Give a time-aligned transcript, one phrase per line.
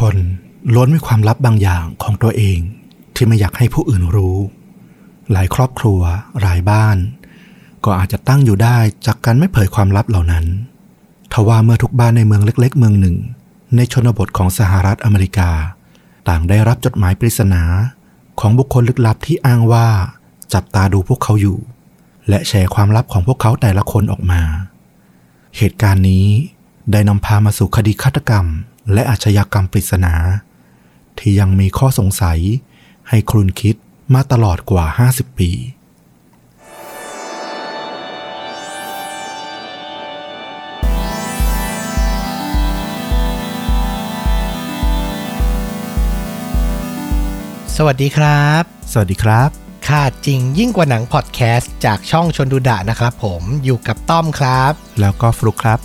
[0.00, 0.16] คน
[0.74, 2.58] ล้วนมีความลับบางอย่างของตัวเอง
[3.14, 4.38] ที่ไม่อยากให้ผู้อื่นรู้
[5.32, 6.00] หลายครอบครัว
[6.40, 6.96] หลายบ้าน
[7.84, 8.76] ก็อาจจะตั้งอยู่ได้
[9.06, 10.44] จากการไม่เผยความลับเหล่านั้น
[11.32, 13.16] ทว่าเมื่อทุกบ้านในเมืองเล็ก ๆ เมืองหนึ่ง
[13.76, 15.50] ในชนบทของสหรัฐอเมริกา
[16.28, 17.62] ต่างได้รับจดหมายปริศนา
[18.40, 19.88] ของบุคคลลึกลับที่อ้างว่า
[20.54, 21.58] จับตาดูพวกเขาอยู่
[22.28, 24.42] และแชร์ความลับของพวกเขาแต่ละคนออกมา
[25.56, 26.26] เหตุการณ์นี้
[26.92, 28.46] ได้นำพามาสู่คดีฆาตกรรม
[28.92, 30.14] และอาชญากรรมปริศนา
[31.18, 32.40] ที่ยังมีข้อสงสัย
[33.08, 33.76] ให้ครุนคิด
[34.14, 35.52] มาตลอดกว่า 50 ปี
[47.76, 49.50] สวัสดีครับ สวัสดีครับ
[49.88, 55.78] ค่าจริงยิ่งกว่าหนังพอดแคสต์จากช่องชนดูดะนะครับผมอยู่กับต้อมครับ แล้วก็ฟลุกครับ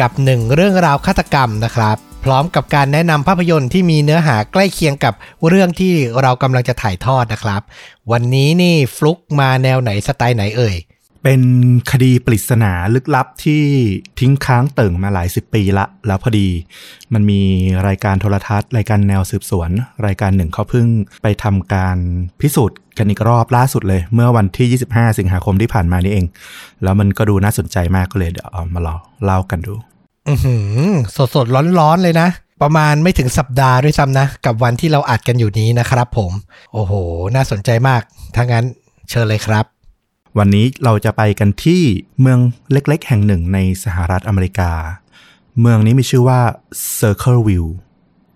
[0.00, 5.14] กับหนึ่งเรื่องราวฆาตกรรมนะครับพ ร้อมกับการแนะนำภาพยนตร์ที่มีเนื้อหาใกล้เคียงกับ
[5.48, 5.92] เรื่องที่
[6.22, 7.62] เรากำลังจะถ่ายทอดนะครับ
[8.12, 10.76] วันนี้นี่ฟลุกมาแนวไหนสไตล์ไหนเอ่ย
[11.24, 11.42] เป็น
[11.90, 13.62] คดีปริศนาลึกลับที่
[14.18, 16.48] ทิ้งค้างเติ่งมาหลายสิบปีละ แล้วพอดี
[17.12, 17.40] มันมี
[17.88, 19.70] รายการโทรทัศน์ รายการแนวสืบสวน
[20.06, 20.86] รายการหนึ่งเขาเพิ่ง
[21.22, 21.98] ไปทำการ
[22.40, 26.26] พิสูจน์กันอีกรอบล่าสุดเลย เมื่อวันที่ 25 สิงหาคมที่ผ่านมานี่เอง
[26.82, 29.74] แล้วมันก็ดูน่าสนใจมากก็เลยเดี๋ยวเอามาเล่าเล่ากันดู
[31.16, 32.28] สดสดร้อนร้อนๆเลยนะ
[32.62, 36.32] ประมาณไม่ถึงสัปดาห์ด้วยซ้ำนะ กับวันที่เราอัดกันอยู่นี้นะครับผม
[36.72, 36.92] โอ้โห
[37.34, 38.02] น่าสนใจมาก
[38.34, 38.64] ถ้างั้น
[39.10, 39.64] เชิญเลยครับ
[40.38, 41.82] วันนี้เราจะไปกันที่
[42.20, 42.38] เมือง
[42.72, 44.70] เล็กๆ แห่งหนึ่งในสหรัฐอเมริกา
[45.60, 46.40] เมืองนี้มีชื่อว่า
[46.98, 47.70] Circleville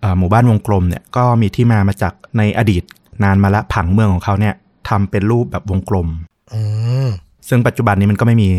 [0.03, 2.83] อ่าหมู่บ้านวงกลมเนี่ยก็มีที่มามาจากในอดีต
[3.23, 4.53] นานมาละผังเมืองของเขาเนี่ย
[4.89, 6.07] ทำเป็นรูปแบบวงกลม
[6.53, 6.61] อื
[7.05, 7.07] ม
[7.49, 8.49] ซึ่งปัจจุบันนี้มันก็ไม่มี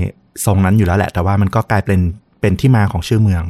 [0.45, 2.01] ทรงนั้นอยู่แล้วแหละ แต่ว่ามันก็กลายเป็น
[2.45, 3.45] เป็นที่มาของชื่อเมือง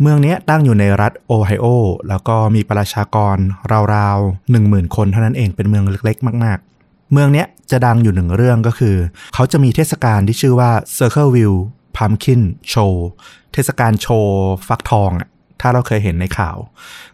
[0.00, 1.66] เมืองนี้ตั้งอยู่ในรัฐโอไฮโอ
[2.08, 3.36] แล้วก็มีประชากร
[3.94, 8.96] ราวๆหนึ่งหมื่นคนเท่านั้นเองเป็นเมืองเล็กๆ มาก ๆ เมืองนี้จะดังอยู่หนึ่งเรื่องก็คือ
[9.34, 11.58] เขาจะมีเทศกาลที่ชื่อว่า Circleville
[11.96, 12.42] Pumpkin
[12.72, 12.94] Show
[13.52, 15.28] เทศกาลโชว์ฟักทองอะ
[15.60, 16.56] ถ้าเราเคยเห็นในข่าว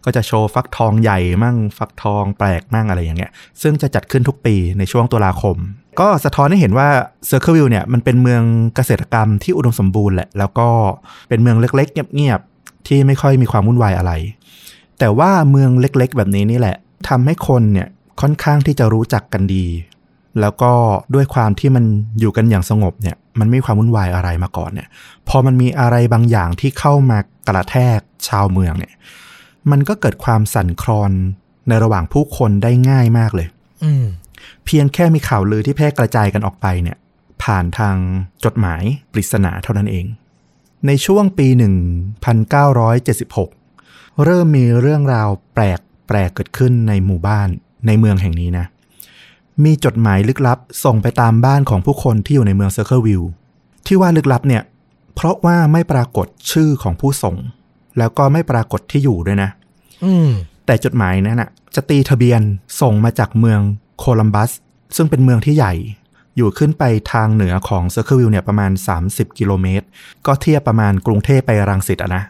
[0.05, 5.57] ก็จะโชว์ฟักทองใหญ่มั่ง ฟักทองแปลกมั่งอะไรอย่างเงี้ย ซึ่งจะจัดขึ้นทุกปีในช่วงตุลาคม
[5.99, 6.89] ก็สะท้อนให้เห็นว่า
[7.27, 8.43] Circleville เนี่ยมันเป็นเมือง
[8.75, 10.67] เกษตรกรรมที่อุดมสมบูรณ์แหละ แล้วก็
[11.29, 14.11] เป็นเมืองเล็ก ๆ เงียบ ๆ ที่ไม่ค่อยมีความวุ่นวายอะไร
[14.99, 16.77] แต่ว่าเมืองเล็ก ๆ แบบนี้นี่แหละ
[17.09, 17.87] ทำให้คนเนี่ย
[18.21, 19.65] ค่อนข้างที่จะรู้จักกันดี
[20.41, 20.71] แล้วก็
[21.15, 21.85] ด้วยความที่มัน
[22.19, 24.87] อยู่กันอย่างสงบเนี่ยมันไม่มีความวุ่นวายอะไรมาก่อนเนี่ย
[25.29, 27.17] พอมันมีอะไรบางอย่างที่เข้ามา
[27.47, 28.93] กระแทกชาวเมืองเนี่ย
[29.71, 31.11] มันก็เกิดความสั่นคลอน
[31.67, 33.47] ในระหว่างผู้คนได้ง่ายมากเลย
[33.83, 33.91] อื
[34.65, 36.97] เพียงแค่มีข่าวลือที่แพร่กระจายกันออกไปเนี่ย
[37.43, 37.95] ผ่านทาง
[38.43, 40.05] จดหมายปริศนาเท่านั้นเอง
[40.87, 41.47] ในช่วงปี
[43.05, 47.47] 1976 เริ่มมีเรื่องราวแปลกแปลกเกิดขึ้นในหมู่บ้าน
[47.87, 48.65] ในเมืองแห่งนี้นะ
[49.63, 53.21] มีจดหมายลึกลับส่งไปตามบ้านของผู้คนที่อยู่ในเมืองเซอร์เคิลวิว
[53.85, 54.63] ที่ว่าลึกลับเนี่ย
[55.15, 57.35] เพราะว่าไม่ปรากฏชื่อของผู้ส่ง
[57.97, 59.49] แล้วก็ไม่ปรากฏที่อยู่ด้วยนะ
[60.03, 60.29] อืม
[60.65, 62.41] แต่จดหมายนั้นน่ะจะตีทะเบียน
[62.81, 63.59] ส่งมาจากเมือง
[63.99, 64.51] โคลัมบัส
[64.95, 65.73] ซึ่งเป็นเมืองที่ใหญ่
[66.37, 66.83] อยู่ขึ้นไป
[67.13, 68.71] ทางเหนือของเซอร์เคิลวิวเนี่ยประมาณ
[69.05, 69.85] 30 กิโลเมตร
[70.25, 72.23] ก็เทียบประมาณกรุงเทพไปรังสิตอะนะ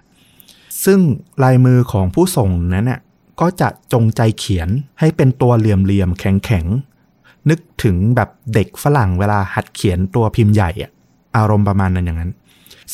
[0.86, 1.00] ซึ่ง
[1.44, 3.00] ลายมือของผู้ส่งนั้นน่ะ
[3.42, 10.92] ก็จะจงใจเขียนให้เป็นตัวเหลี่ยมๆแข็งๆ นึกถึงแบบเด็กฝรั่งเวลาหัดเขียนตัวพิมพ์ใหญ่อะ
[11.38, 12.31] อารมณ์ประมาณนั้นอย่างนั้น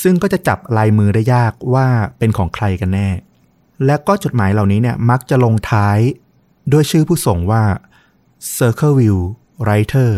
[0.01, 1.87] ซึ่งก็จะจับลายมือได้ยากว่า
[2.17, 3.09] เป็นของใครกันแน่
[3.85, 5.97] และก็จดหมายเหล่านี้เนี่ยมักจะลงท้าย
[6.71, 7.61] ด้วยชื่อผู้ส่งว่า
[8.57, 9.23] Circleville
[9.63, 10.11] Writer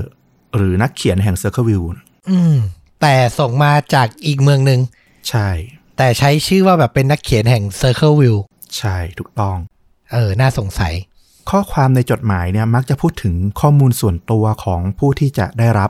[0.56, 1.88] หรือนักเขียนแห่ง Circleville
[2.30, 2.56] อืม
[3.02, 4.80] แต่ส่งมาจากอีกเมืองหนึ่ง
[5.30, 5.50] ใช่
[5.98, 8.42] แต่ใช้ชื่อว่าแบบเป็นนักเขียนแห่ง Circleville
[8.78, 9.58] ใช่ ถูกต้อง
[10.12, 10.94] เออ น่าสงสัย
[11.50, 15.90] ข้อความในจดหมายเนี่ยมักจะพูดถึงข้อมูลส่วนตัวของผู้ที่จะได้รับ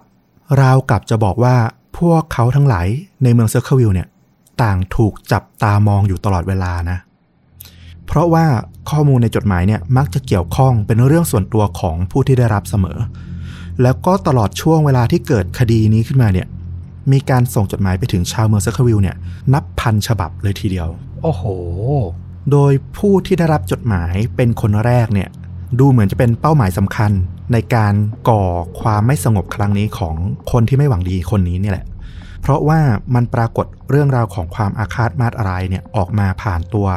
[0.61, 1.55] ราวกับจะบอกว่า
[1.99, 2.87] พวกเขาทั้งหลาย
[3.23, 4.07] ในเมืองเซอร์เคิลวิลเนี่ย
[4.63, 6.97] ต่างถูกจับตามองอยู่ตลอดเวลานะ
[8.05, 8.45] เพราะว่า
[8.89, 12.97] ข้อมูลในจดหมายเนี่ยมักจะเกี่ยวข้องเป็นเรื่องส่วนตัวของผู้ที่ได้รับเสมอ
[13.81, 16.47] แล้วก็ตลอดช่วงเวลาที่เกิดคดีนี้ขึ้นมาเนี่ย
[17.11, 19.15] มีการส่งจดหมายไปถึงชาวเมืองเซอร์เคิลวิลเนี่ย
[19.53, 20.87] นับพันฉบับเลยทีเดียว
[21.23, 21.43] โอ้โห
[22.51, 25.29] โดยผู้ที่ได้รับจดหมายเป็นคนแรกเนี่ย
[25.79, 27.11] ดูเหมือนจะเป็นเป้าหมายสำคัญ
[27.53, 27.93] ในการ
[28.29, 28.43] ก่อ
[28.81, 30.15] ความไม่สงบครั้งนี้ของ
[30.51, 31.85] คนที่ไม่หวังดีคนนี้นี่แหละ
[32.43, 32.81] เพราะว่า
[33.15, 36.87] มันปรากฏเรื่องราวของความอาฆาตมาดร้ายเนี่ยออกมาผ่านตัว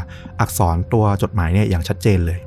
[0.40, 2.38] อักษรตัวจดหมายเนี่ยอย่างชัดเจนเลย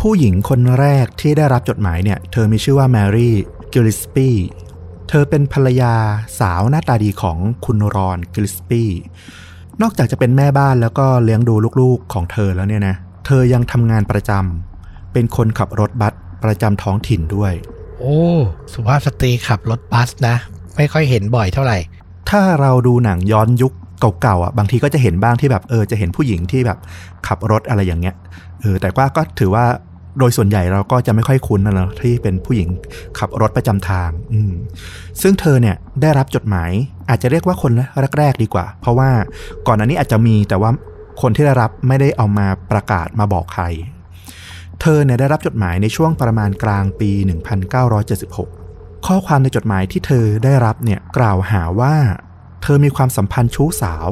[0.00, 3.36] ผู้หญิงคนแรกที่ได้รับจดหมายเนี่ยเธอมีชื่อว่าแมรี่
[3.72, 4.28] กิลลิสปี้
[5.08, 5.94] เธอเป็นภรรยา
[6.40, 8.82] สาวหน้าตาดีของคุณรอนกิลลิสปี้
[9.82, 12.96] นอกจากจะเป็นแม่บ้านแล้วก็เลี้ยงดูลูกๆของเธอแล้วเนี่ยนะ
[13.26, 16.14] เธอยังทำงานประจำเป็นคนขับรถบัส
[16.44, 17.52] ประจำท้องถิ่นด้วย
[18.00, 18.18] โอ้
[18.72, 20.36] สุภาพสตรีขับรถบัสนะ
[20.76, 21.78] ไม่ค่อยเห็นบ่อยเท่าไหร่
[22.32, 23.72] ถ้าเราดูหนังย้อนยุค
[24.20, 26.78] เก่าๆอะบางทีก็จะเห็นบ้างที่แบบเออจะเห็นผู้หญิงที่แบบ
[27.26, 28.14] ขับรถอะไรอย่างเงี้ย
[28.60, 29.64] เออแต่ว่าก็ถือว่า
[30.18, 32.68] โดยส่วนใหญ่เราก็จะไม่ค่อยคุ้นนะเนอะที่เป็นผู้หญิง
[33.18, 34.52] ขับรถประจำทาง อืม
[35.22, 36.70] ซึ่งเธอเนี่ยได้รับจดหมาย
[37.08, 37.72] อาจจะเรียกว่าคน
[38.18, 39.10] แรกๆดีกว่า เพราะว่า
[39.66, 40.70] ก่อนอันนี้อาจจะมีแต่ว่า
[41.22, 43.64] คนที่ได้รับไม่ได้เอามาประกาศมาบอกใคร
[44.80, 47.10] เธอเนี่ยได้รับจดหมายในช่วงประมาณกลางปี
[47.88, 48.61] 1976
[49.06, 51.94] ข้อความในจดหมายที่เธอได้รับเนี่ยกล่าวหาว่า
[52.62, 54.06] เธอมีความสัมพันธ์ชู้สาว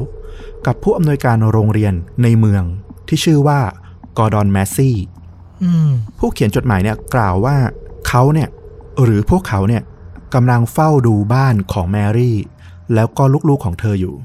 [0.65, 1.93] กับผู้อำนวยการโรงเรียน
[2.23, 2.63] ในเมือง
[3.07, 3.59] ที่ชื่อว่า
[4.17, 4.95] กอร์ดอนแมสซี่
[6.17, 7.57] ผู้เขียนจดหมายเนี่ยกล่าวว่า
[8.07, 8.49] เขาเนี่ย
[9.03, 9.83] หรือพวกเขาเนี่ย
[10.33, 12.37] กำลังเฝ้าดูบ้านของแมรี่
[12.93, 14.15] แล้วก็ลูกๆของเธออยู่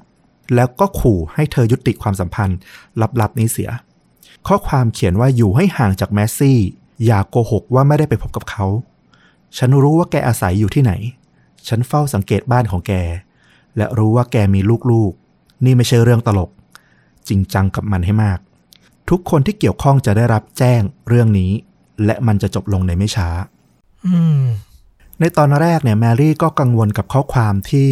[0.55, 2.59] แล้วก็ขู่ให้เธอยุติความสัมพันธ์
[3.21, 3.71] ลับๆนี้เสีย
[4.47, 6.59] ข้อความเขียนว่าอยู่ให้ห่างจากแมสซี่
[7.07, 8.67] อย่าโกหกว่าไม่ได้ไปพบกับเขา
[9.59, 10.93] ฉันรู้ว่าแกอาศัยอยู่ที่ไหน
[11.69, 12.93] ฉันเฝ้าสังเกตบ้านของแก
[13.77, 14.61] และรู้ว่าแกมี
[14.91, 16.51] ลูกๆ นี่ไม่ใช่เรื่องตลก
[17.29, 18.39] จริงจังกับมันให้มาก
[19.11, 21.53] ทุกคนที่เกี่ยวข้องจะได้รับแจ้งเรื่องนี้
[22.05, 23.29] และมันจะจบลงในไม่ช้า
[24.07, 24.43] อืม
[25.21, 27.89] ในตอนแรกเนี่ยแมรี่ก็กังวลกับข้อความที่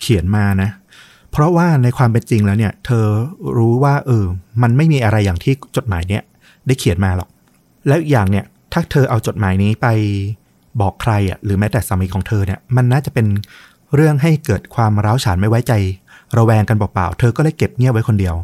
[0.00, 0.70] เขียนมานะ
[1.30, 3.06] เพราะว่าในความเป็นจริงแล้วเนี่ย เธอ
[3.58, 4.24] รู้ว่า เออ
[4.62, 6.22] มันไม่มีอะไรอย่างที่จดหมายเนี่ย
[6.66, 7.28] ได้เขียนมาหรอก
[7.86, 9.86] แล้วอีกอย่างเนี่ย ถ้าเธอเอาจดหมายนี้ไป
[10.80, 13.26] บอกใครอะหรือแม้แต่สามีของเธอเนี่ยมันน่าจะเป็น
[13.94, 15.72] เรื่องให้เกิดความร้าวฉานไม่ไว้ใจ
[16.38, 18.34] ระแวงกันเปล่าๆ เธอก็เลยเก็บเงียบไว้คนเดียว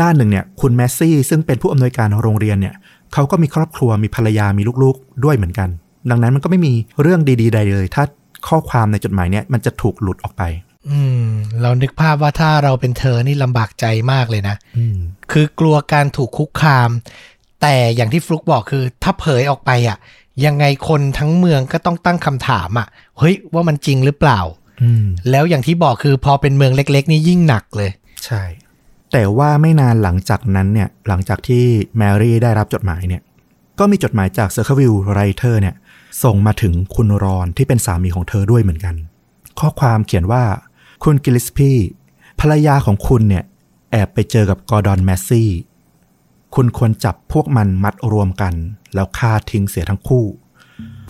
[0.00, 2.74] ด้านหนึ่งเนี่ยคุณแมสซี่ซึ่งเป็นผู้อำนวยการโรงเรียนเนี่ย
[3.12, 5.68] เขาก็มีครอบครัวมีภรรยามีลูกๆ ด้วยเหมือนกัน
[6.10, 6.72] ดังนั้นมันก็ไม่มี
[7.02, 8.04] เรื่องดีๆใดเลย ถ้า
[8.48, 10.42] ข้อความในจดหมายเนี่ยมันจะถูกหลุดออกไป
[10.88, 11.26] อืม
[11.62, 14.98] เรานึกภาพว่าถ้าเราเป็นเธอนี่ลำบากใจมากเลยนะอืม
[15.32, 16.90] คือกลัวการถูกคุกคาม
[17.62, 19.98] แต่อย่างที่ฟลุกบอกคือ ถ้าเผยออกไปอะ
[20.44, 22.86] ยังไงคนทั้งเมืองก็ต้องตั้งคำถามอะ
[23.18, 24.40] เฮ้ยว่ามันจริงหรือเปล่า
[24.82, 27.90] อืมแล้วอย่างที่บอกคือพอเป็นเมืองเล็ก ๆ นี่ยิ่งหนักเลย
[28.24, 28.42] ใช่
[29.12, 31.64] แต่ว่าไม่นานหลังจากนั้นเนี่ย หลังจากที่
[31.96, 33.22] แมรี่ได้รับจดหมายเนี่ย
[33.78, 35.74] ก็มีจดหมายจากเซอร์เคิลวิล Writer เนี่ย
[36.24, 38.94] ส่งมาถึงคุณรอนที่เป็นสามีของเธอด้วยเหมือนกัน
[39.60, 40.44] ข้อความเขียนว่า
[41.04, 41.72] คุณกิลลิสปี้
[42.40, 43.44] ภรรยาของคุณเนี่ย
[43.90, 45.50] แอบไปเจอกับกอร์ดอนแมสซี่
[46.54, 48.54] คุณควรจับพวกมันมัดรวมกัน
[48.94, 50.24] แล้วฆ่าทิ้งเสียทั้งคู่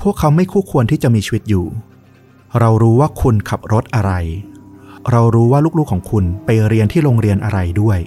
[0.00, 1.66] พวกเขาไม่คู่ควรที่จะมีชีวิตอยู่
[2.60, 4.12] เรารู้ว่าคุณขับรถอะไร
[5.10, 7.98] เรารู้ว่าลูกๆของคุณไปเรียนที่โรงเรียนอะไรด้วย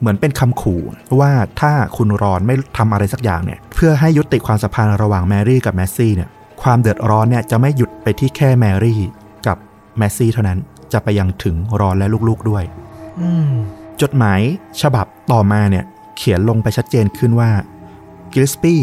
[0.00, 0.80] เหมือนเป็นคำขู่
[1.20, 6.30] ว่าถ้าคุณรอนไม่ทำอะไรสักอย่างเนี่ย เพื่อให้ยุติความสัมพันธ์ระหว่างแมรี่กับแมสซี่เนี่ย
[6.62, 9.00] ความเดือดร้อนเนี่ยจะไม่หยุดไปที่แค่แมรี่
[9.46, 9.56] กับ
[9.98, 10.58] แมสซี่เท่านั้น
[10.92, 12.64] จะไปยังถึงรอนและลูกๆด้วย
[13.20, 13.52] อืม
[14.02, 14.40] จดหมาย
[14.80, 15.84] ฉบับต่อมาเนี่ย
[16.18, 17.50] เขียนลงไปชัดเจนขึ้นว่า
[18.32, 18.82] กิลลิสปี้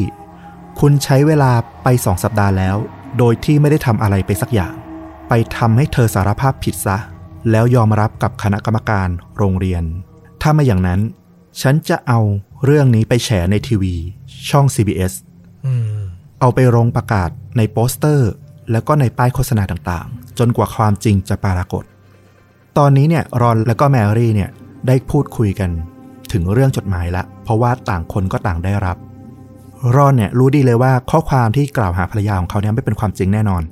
[0.80, 1.52] คุณใช้เวลา
[1.84, 2.76] ไปสองสัปดาห์แล้ว
[3.18, 4.74] โดยที่ไม่ได้ทำอะไรไปสักอย่าง
[5.30, 6.98] ไปทำให้เธอสารภาพผิดซะ
[7.52, 9.84] แล้วยอมรับกับคณะกรรมการโรงเรียน
[10.42, 11.00] ถ้าไม่อย่างนั้น
[11.62, 12.20] ฉันจะเอา
[12.66, 13.96] เรื่องนี้ไปแฉในทีวี
[14.50, 15.14] ช่อง CBS
[15.66, 16.00] อืม
[16.40, 18.32] เอาไปลงประกาศในโปสเตอร์
[18.72, 21.84] แล้วก็ในป้ายโฆษณาต่างๆ จนกว่าความจริงจะปรากฏ
[22.78, 24.50] ตอนนี้เนี่ยรอนและก็แมรี่เนี่ย
[24.88, 25.72] ได้พูดคุยกัน
[26.34, 28.98] ถึงเรื่องจดหมายละ เพราะว่าต่างคนก็ต่างได้รับ
[29.96, 33.64] รอนเนี่ยรู้ดีเลยว่าข้อความที่กล่าวหาภรรยาของเขาเนี่ยไม่เป็นความจริงแน่นอน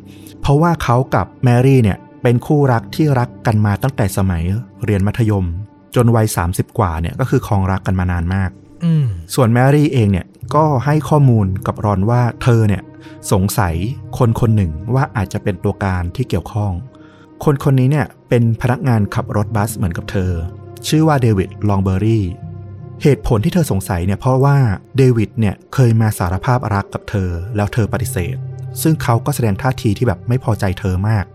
[0.41, 4.43] เพราะว่าเขากับแมรี่เนี่ยเป็นคู่รักที่รักกันมาตั้งแต่สมัย
[4.85, 5.45] เรียนมัธยม
[5.95, 8.49] จนวัย 30 กว่าเนี่ยก็คือครองรักกันมานานมาก
[8.85, 10.25] อืมส่วนแมรี่เองเนี่ย
[10.55, 12.83] ก็ให้ข้อมูลกับรอนว่าเธอเนี่ย
[13.31, 13.75] สงสัย
[14.17, 16.71] คนคนหนึ่งว่าอาจจะเป็นตัวการที่เกี่ยวข้อง
[17.43, 20.31] คนคนนี้เนี่ยเป็นพนักงานขับรถบัสเหมือนกับเธอ
[20.87, 22.23] ชื่อว่าเดวิดลองเบอรี่
[23.01, 24.57] เหตุผลที่เธอสงสัยเนี่ยเพราะว่า
[24.97, 28.35] เดวิดเนี่ยเคยมาสารภาพรักกับเธอ แล้วเธอปฏิเสธ
[28.81, 31.25] ซึ่งเขาก็แสดงท่าทีที่แบบไม่พอใจเธอมาก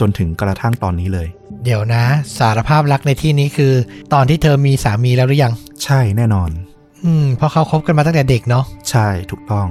[0.00, 1.28] จนถึงกระทั่งตอนนี้เลย
[1.64, 2.04] เดี๋ยวนะ
[2.38, 3.72] สารภาพรักในที่นี้คือ
[4.12, 5.52] ตอนที่เธอมีสามีแล้วหรือยัง
[5.84, 6.50] ใช่แน่นอน
[7.04, 9.66] อืมเพราะเขาคบกันมาตั้งแต่เด็กเนาะใช่ถูกต้อง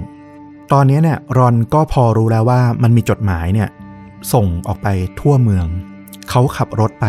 [0.73, 3.69] ตอนนี้เนี่ยรอนก็พอรู้แล้วว่ามันมีจดหมายเนี่ย
[4.33, 4.87] ส่งออกไป
[5.19, 5.65] ทั่วเมือง
[6.29, 7.05] เขาขับรถไป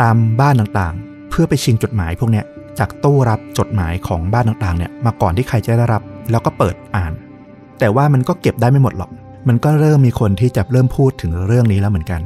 [0.00, 2.44] ตามบ้านต่างๆ เพื่อไปชิงจดหมายพวกเนี้ย
[2.78, 7.12] จากตู้รับจดหมายของบ้านต่างๆเนี่ยมาก่อนที่ใครจะได้รับ แล้วก็เปิดอ่าน
[7.78, 9.10] แต่ว่ามันก็เก็บได้ไม่หมดหรอก
[9.48, 12.20] มันก็เริ่มมีคนที่จะเริ่มพูดถึงเรื่องนี้แล้วเหมือนกัน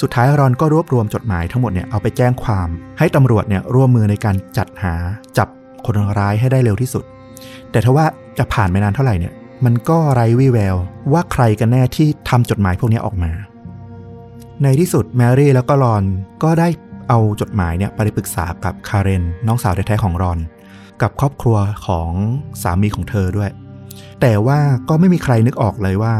[0.00, 2.68] สุดท้ายรอนก็รวบรวมจดหมายทั้งหมดเนี่ยเอาไปแจ้งความ
[2.98, 4.94] ให้ตำรวจเนี่ยร่วมมือในการจัดหา
[5.38, 5.48] จับ
[5.84, 7.04] คนร้ายให้ได้เร็วที่สุด
[7.70, 8.06] แต่ถ้าว่า
[8.38, 9.32] จะผ่านไปนานเท่าไหร่เนี่ย
[9.64, 10.76] มันก็ไร้วี่แวว
[11.12, 13.32] ว่าใครกันแน่ที่ทำจดหมายพวกนี้ออกมา
[14.62, 16.02] ในที่สุดแมรี่แล้วก็รอน
[16.42, 16.68] ก็ได้
[17.12, 20.38] เอาจดหมายเนี่ยไปปรึกษากับคาเรนน้องสาวแท้ๆของรอน
[21.02, 22.10] กับครอบครัวของ
[22.62, 23.50] สามีของเธอด้วย
[24.20, 26.14] แต่ว่าก็ไม่มีใครนึกออกเลยว่า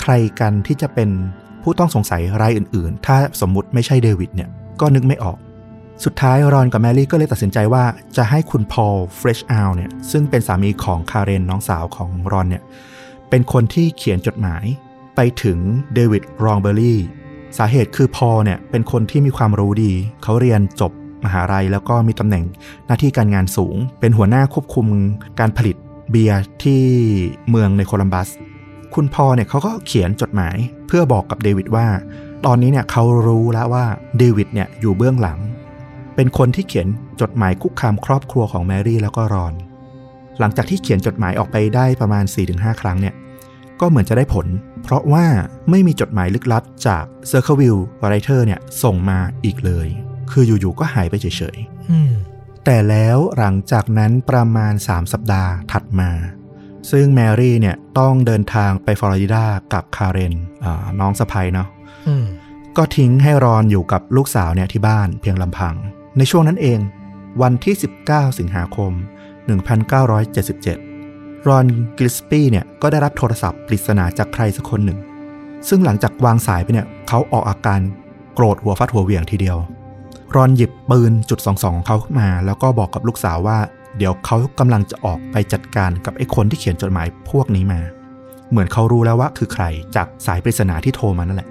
[0.00, 1.10] ใครกันที่จะเป็น
[1.62, 4.48] ผู้ต้องสงสัยรายอื่น ๆ ถ้าสมมุติไม่ใช่เดวิดเนี่ย
[4.80, 5.38] ก็นึกไม่ออก
[6.04, 7.84] สุดท้ายรอนกับแมรี่ก็เลยตัดสินใจว่า
[8.16, 12.62] จะให้คุณพอลเฟรชอ l เนี่ยซึ่งเป็นสามีของคาเรนน้องสาวของรอนเนี่ย
[13.30, 14.64] เป็นคนที่เขียนจดหมาย
[15.16, 15.58] ไปถึง
[15.94, 17.00] เดวิดรองเบอรี่
[17.58, 19.92] สาเหตุคือพอลเนี่ยเป็นคนที่มีความรู้ดี
[20.22, 20.92] เขาเรียนจบ
[21.24, 22.44] มหาลัยแล้วก็มีตำแหน่ง
[22.86, 24.86] หน้าที่การงานสูง เป็นหัวหน้าควบคุม
[25.40, 25.76] การผลิต
[26.10, 26.82] เบียร์ที่
[27.50, 28.28] เมืองในโคลัมบัส
[28.94, 31.86] คุณพอลเนี่ยเขาก็เขียนจดหมายเพื่อบอกกับเดวิดว่า
[32.46, 33.84] ตอนนี้เนี่ยเขารู้แล้วว่า
[34.18, 35.38] เดวิดเนี่ยอยู่เบื้องหลัง
[36.16, 36.86] เป็นคนที่เขียน
[37.20, 39.54] จดหมายคุกคามครอบครัวของแมรี่แล้วก็รอน
[40.38, 43.14] หลังจากที่เขียนจดหมายออกไปได้ประมาณ 4-5 ครั้งเนี่ย
[43.80, 44.46] ก็เหมือนจะได้ผล
[44.82, 45.26] เพราะว่า
[45.70, 49.88] ไม่มีจดหมายลึกลับจาก Circleville Writer เนี่ยส่งมาอีกเลย
[50.30, 52.12] คืออยู่ๆก็หายไปเฉยๆอืม
[52.64, 56.10] แต่แล้วหลังจากนั้นประมาณ 3 สัปดาห์ถัดมา
[56.90, 60.34] ซึ่งแมรี่เนี่ยต้องเดินทางไปฟลอริดากับคาเรน
[60.64, 61.68] อ่าน้องสะใภ้เนาะ
[62.08, 62.24] อืม
[62.76, 65.74] ก็ทิ้งให้รอนอยู่กับลูกสาวเนี่ยที่บ้านเพียงลำพัง
[66.18, 66.78] ในช่วงนั้นเอง
[67.42, 67.74] วันที่
[68.06, 68.92] 19 สิงหาคม
[69.90, 70.89] 1977
[71.48, 71.66] รอน
[71.98, 74.98] กิลลิสปี้เนี่ยก็ได้รับโทรศัพท์ปริศนาจากใครสักคนหนึ่ง
[75.68, 77.80] ซึ่งหลังจากวางสายไปเนี่ยเขาออกอาการ
[78.34, 79.58] โกรธหัวฟัดหัวเหวี่ยงทีเดียว
[80.34, 83.58] รอนหยิบปืนจุด22ของเขาขึ้นมา แล้วก็บอกกับลูกสาวว่า
[83.98, 87.80] เดี๋ยวเขากำลังจะออกไปจัดการกับไอ้คนที่เขียนจดหมายพวกนี้มา
[88.50, 89.64] เหมือนเขารู้แล้วว่าคือใคร
[89.96, 91.48] จากสายปริศนาที่โทรมานั่นแหละ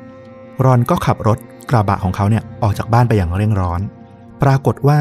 [0.63, 1.37] รอนก็ขับรถ
[1.69, 3.81] กระบะของเขาเนี่ยออกจากบ้านไปอย่างเร่งร้อน
[4.43, 4.99] ปรากฏว่า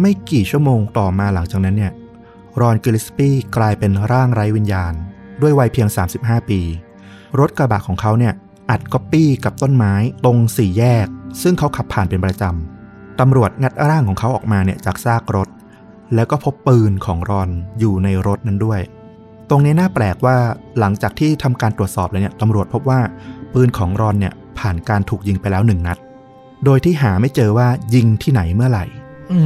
[0.00, 1.92] ไม่กี่ชั่วโมงต่อมาหลังจากนั้นเนี่ย
[2.60, 4.92] รอนกิลลิสปี้กลายเป็นร่างไร้วิญญาณ
[5.42, 6.60] ด้วยวัยเพียง 35 ปี
[7.38, 8.34] รถกระบะของเขาเนี่ย
[8.70, 9.94] อัดก๊อปปี้กับต้นไม้
[10.24, 11.06] ตรงสี่แยก
[11.42, 15.48] ซึ่งเขาขับผ่านเป็นประจำ ตำรวจงัดร่างของเขาออกมาเนี่ยจากซากรถ
[16.14, 18.80] แล้วก็พบปืนของรอนอยู่ในรถนั้นด้วย
[19.50, 20.36] ตรงนี้น่าแปลกว่า
[20.78, 23.00] หลังจากที่ทำการตรวจสอบเลยเนี่ยตำรวจพบว่า
[23.54, 25.98] ปืนของรอนเนี่ยผ่านการถูกยิงไปแล้วหนึ่งนัด
[26.64, 28.84] โดยที่หาไม่เจอว่ายิงที่ไหนเมื่อไหร่
[29.32, 29.38] อื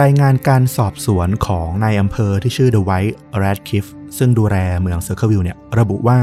[0.00, 6.18] รายงานการสอบสวนของนายอำเภอที่ชื่อ The White Radcliffe ซึ่งดูแลเมืองเซอร์เคิลวิลเนี่ยระบุว่า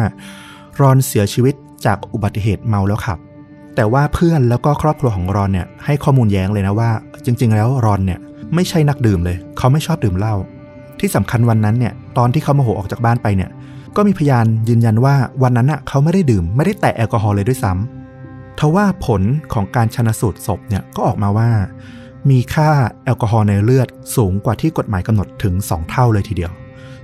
[0.82, 1.56] รอนเสียชีวิต
[1.86, 3.20] จากอุบัติเหตุเมาแล้วขับ
[3.76, 6.92] แต่ว่าเพื่อนแล้วก็ครอบครัวของรอนเนี่ยให้ข้อมูลแย้งเลยนะว่า
[7.26, 8.20] จริง ๆ แล้วรอนเนี่ย
[8.56, 10.36] ไม่ใช่นักดื่มเลย เขาไม่ชอบดื่มเหล้า
[11.00, 13.50] ที่สำคัญวันนั้นเนี่ยตอนที่เขาโมโหออกจากบ้านไปเนี่ย
[13.96, 19.22] ก็มีพยานยืนยันว่าวันนั้นน่ะเขาไม่ได้ดื่มไม่ได้แตะแอลกอฮอล์เลยด้วยซ้ำทว่าผล
[19.54, 21.50] ของการชนะสูตรศพเนี่ยก็ออกมาว่า
[22.30, 22.70] มีค่า
[23.04, 26.52] แอลกอฮอล์ในเลือดสูงกว่าที่กฎหมายกำหนดถึง 2 เท่าเลยทีเดียว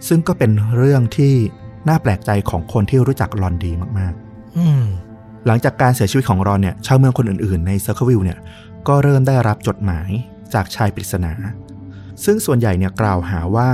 [0.08, 1.34] ซึ่งก็เป็นเรื่องที่
[1.88, 4.14] น่าแปลกใจของคนที่รู้จักรอนดีมาก
[4.58, 8.40] อืมๆหลังจากการเสียชีวิตของรอนเนี่ยชาวเมืองคนอื่นๆในเซอร์เคิลวิลเนี่ย
[8.88, 10.10] ก็เริ่มได้รับจดหมาย
[10.54, 11.34] จากชายปริศนา
[12.24, 13.70] ซึ่งส่วนใหญ่เนี่ยกล่าวหาว่า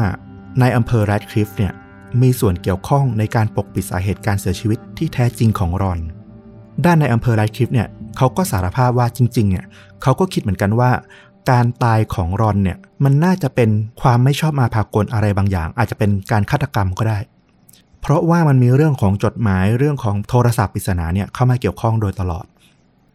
[0.62, 1.74] นายอำเภอแรดคลิฟเนี่ย
[2.22, 6.00] มีส่วนเกี่ยวข้องในการปกปิดสาเหตุการเสียชีวิตที่แท้จริงของรอน
[6.86, 7.88] ด้านนายอำเภอแรดคลิฟเนี่ย
[8.18, 9.66] เขาก็สารภาพว่าจริงๆเนี่ย
[10.02, 10.92] เขาก็คิดเหมือนกันว่า
[11.50, 13.70] การตายของรอนเนี่ยมันน่าจะเป็น
[14.02, 17.20] ความไม่ชอบมาพากลอะไรบางอย่าง อาจจะเป็นการฆาตกรรมก็ได้
[18.02, 22.46] เพราะว่ามันมีเรื่องของจดหมายเรื่องของโทรศัพท์ปริศนาเนี่ยเข้ามาเกี่ยวข้องโดยตลอด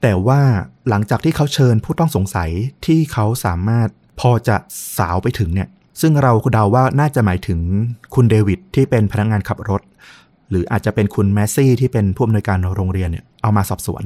[0.02, 0.40] แต่ว่า
[0.88, 2.50] หลังจากที่เขาเชิญผู้ต้องสงสัย
[2.86, 3.88] ที่เขาสามารถ
[4.20, 4.56] พอจะ
[4.98, 5.68] สาวไปถึงเนี่ย
[6.00, 7.60] ซึ่งเราเดาว่าน่าจะหมายถึง
[8.14, 9.82] คุณเดวิดที่เป็นพนักงานขับรถ
[10.50, 14.02] หรืออาจจะเป็นคุณแมสซี่ที่เป็นผู้อำนวยการโรงเรียนเนี่ยเอามาสอบสวน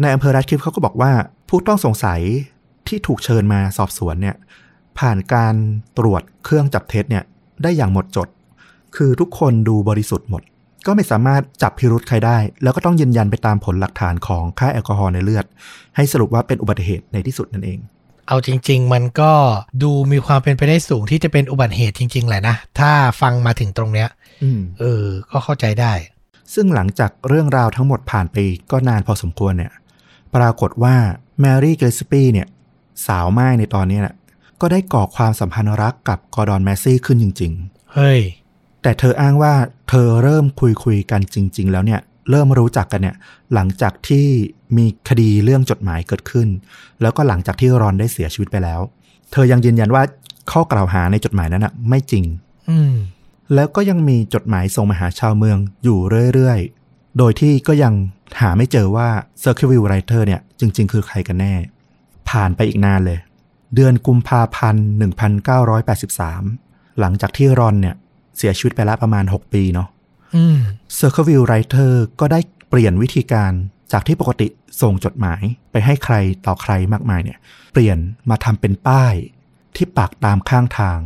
[0.00, 1.12] ในอำเภอรัดคลิฟเขาก็บอกว่า
[1.48, 2.20] ผู้ต้องสงสัย
[2.88, 4.36] ที่ถูกเชิญมาสอบสวนเนี่ย
[4.98, 5.54] ผ่านการ
[5.98, 7.24] ตรวจเครื่องจับเท็จเนี่ย
[7.62, 8.28] ได้อย่างหมดจด
[8.96, 10.42] คือทุกคนดูบริสุทธิ์หมด
[10.86, 15.46] ก็ไม่สามารถจับพิรุธใครได้ แล้วก็ต้องยืนยันไปตามผลหลักฐานของค่าแอลกอฮอล์ในเลือด
[15.96, 17.78] ให้สรุปว่าเป็นอุบัติเหตุในที่สุดนั่นเอง
[18.28, 19.32] เอาจริง ๆ มันก็
[19.82, 24.08] ดูมีความเป็นไปได้สูงที่จะเป็นอุบัติเหตุจริง ๆ แหละนะ ถ้าฟังมาถึงตรงเนี้ย
[24.42, 25.92] อืมเออ ก็เข้าใจได้
[26.54, 28.36] ซึ่งหลังจากเรื่องราวทั้งหมดผ่านไป
[28.70, 29.72] ก็นานพอสมควรเนี่ย
[30.34, 30.94] ปรากฏว่า
[31.40, 32.46] แมรี่กิลลิสปี้เนี่ย
[33.06, 34.14] สาวหม้ายในตอนนี้แหละ
[34.60, 37.52] ก็ได้ก่อความสัมพันธ์รักกับกอร์ดอนแมสซี่ขึ้นจริง
[37.94, 39.54] เฮ้ยๆแต่เธออ้างว่า
[39.88, 43.16] เธอเริ่มคุยคุยๆกันจริง ๆ แล้วเนี่ย เริ่มรู้จักกันเนี่ย
[43.54, 44.26] หลังจากที่
[44.76, 46.48] มีคดีเรื่องจดหมายเกิดขึ้น
[47.02, 48.80] แล้วก็หลังจากที่รอนได้เสียชีวิตไปแล้ว
[49.32, 50.02] เธอยังยืนยันว่า
[50.50, 52.24] ข้อกล่าวหาในจดหมายนั้นนะไม่จริง
[52.70, 52.94] อืม
[53.54, 55.98] แล้วก็ยังมีจดหมายส่งมาหาชาวเมืองอยู่
[56.34, 57.94] เรื่อยๆ โดยที่ก็ยัง
[58.40, 59.08] หาไม่เจอว่า
[59.42, 61.54] Circleville Writer เนี่ยจริง ๆ คือใครกันแน่
[62.30, 63.18] ผ่านไปอีกนานเลย
[63.74, 64.86] เดือนกุมภาพันธ์
[66.12, 67.94] 1983 หลังจากที่รอนเนี่ย
[68.36, 69.88] เสียชีวิตไปแล้วประมาณ 6 ปีเนาะ
[70.36, 70.58] อืม
[70.98, 73.52] Circleville Writer ก็ได้เปลี่ยนวิธีการ
[73.92, 74.48] จากที่ปกติ
[74.82, 76.14] ส่งจดหมายไปให้ใคร
[76.46, 77.38] ต่อใครมากมายเนี่ย
[77.72, 77.98] เปลี่ยน
[78.30, 79.14] มาทำเป็นป้าย
[79.76, 80.98] ที่ปักตามข้างทาง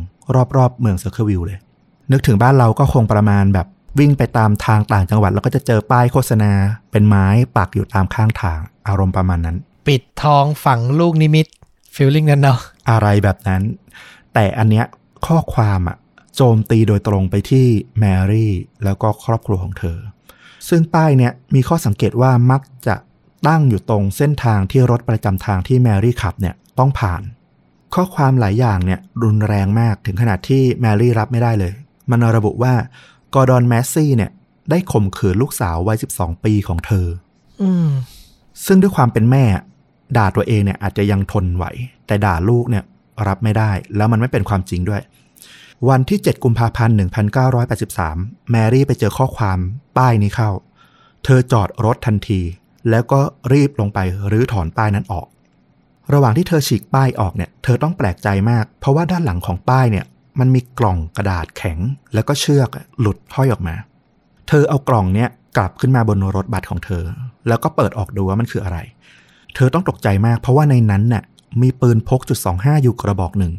[0.57, 1.59] รอบๆ เมืองเซอร์เคิลวิลเลย
[2.11, 3.67] นึกถึงบ้านเราก็คงประมาณแบบ
[3.99, 6.51] วิ่งไปตามทางต่างจังหวัด แล้วก็จะเจอป้ายโฆษณา
[6.91, 7.25] เป็นไม้
[7.57, 9.57] ปักอยู่ตามข้างทางอารมณ์ประมาณนั้น
[9.87, 11.47] ปิดทองฝังลูกนิมิต
[11.95, 12.59] feeling นั้นเนาะ
[12.89, 13.61] อะไรแบบนั้น
[14.33, 14.85] แต่อันเนี้ย
[15.25, 15.97] ข้อความอะ
[16.35, 17.67] โจมตีโดยตรงไปที่
[17.99, 19.97] แมรี่แล้วก็ครอบครัวของเธอ
[20.69, 22.95] ซึ่งป้ายเนี้ยมีข้อสังเกตว่ามักจะ
[23.47, 27.21] ตั้งอยู่ตรงเส้นทางที่รถประจำทางที่แมรี่ขับเนี่ยต้องผ่าน
[27.95, 31.73] ข้อความหลายอย่างเนี่ยรุนแรงมากถึงขนาดที่แมรี่รับไม่ได้เลย
[32.09, 32.73] มันระบุว่า
[33.35, 34.31] กอร์ดอนแมสซี่เนี่ย
[34.69, 37.07] ได้ข่มขืนลูกสาววัย 12 ปีของเธอ
[37.61, 37.89] อืม
[38.65, 39.45] ซึ่งด้วยความเป็นแม่
[40.17, 41.65] ด่าตัวเองเนี่ยอาจจะยังทนไหว
[42.07, 42.83] แต่ด่าลูกเนี่ย
[43.27, 45.01] รับไม่ได้ แล้วมันไม่เป็นความจริงด้วย
[45.89, 46.95] วันที่ 7 กุมภาพันธ์
[47.73, 49.57] 1983 แมรี่ไปเจอข้อความ
[49.97, 50.51] ป้ายนี้เข้า
[51.23, 52.41] เธอจอดรถทันที
[52.89, 53.19] แล้วก็
[53.53, 53.99] รีบลงไป
[54.31, 55.27] รื้อถอนป้ายนั้นออก
[56.13, 60.05] ระหว่างที่เธอฉีกป้ายออกเนี่ยเธอต้องแปลกใจมาก เพราะว่าด้านหลังของป้ายเนี่ย
[60.39, 61.79] มันมีกล่องกระดาษแข็ง
[62.13, 63.75] แล้วก็เชือกหลุดห้อยออกมา
[64.47, 67.03] เธอเอากล่องเนี่ยกลับขึ้นมาบนรถบัสของเธอ
[67.47, 68.77] แล้วก็เปิดออกดูว่ามันคืออะไร
[69.55, 71.23] เธอต้องตกใจมาก เพราะว่าในนั้นน่ะ
[71.61, 73.53] มีปืนพกจุดสองห้าอยู่กระบอกหนึ่ง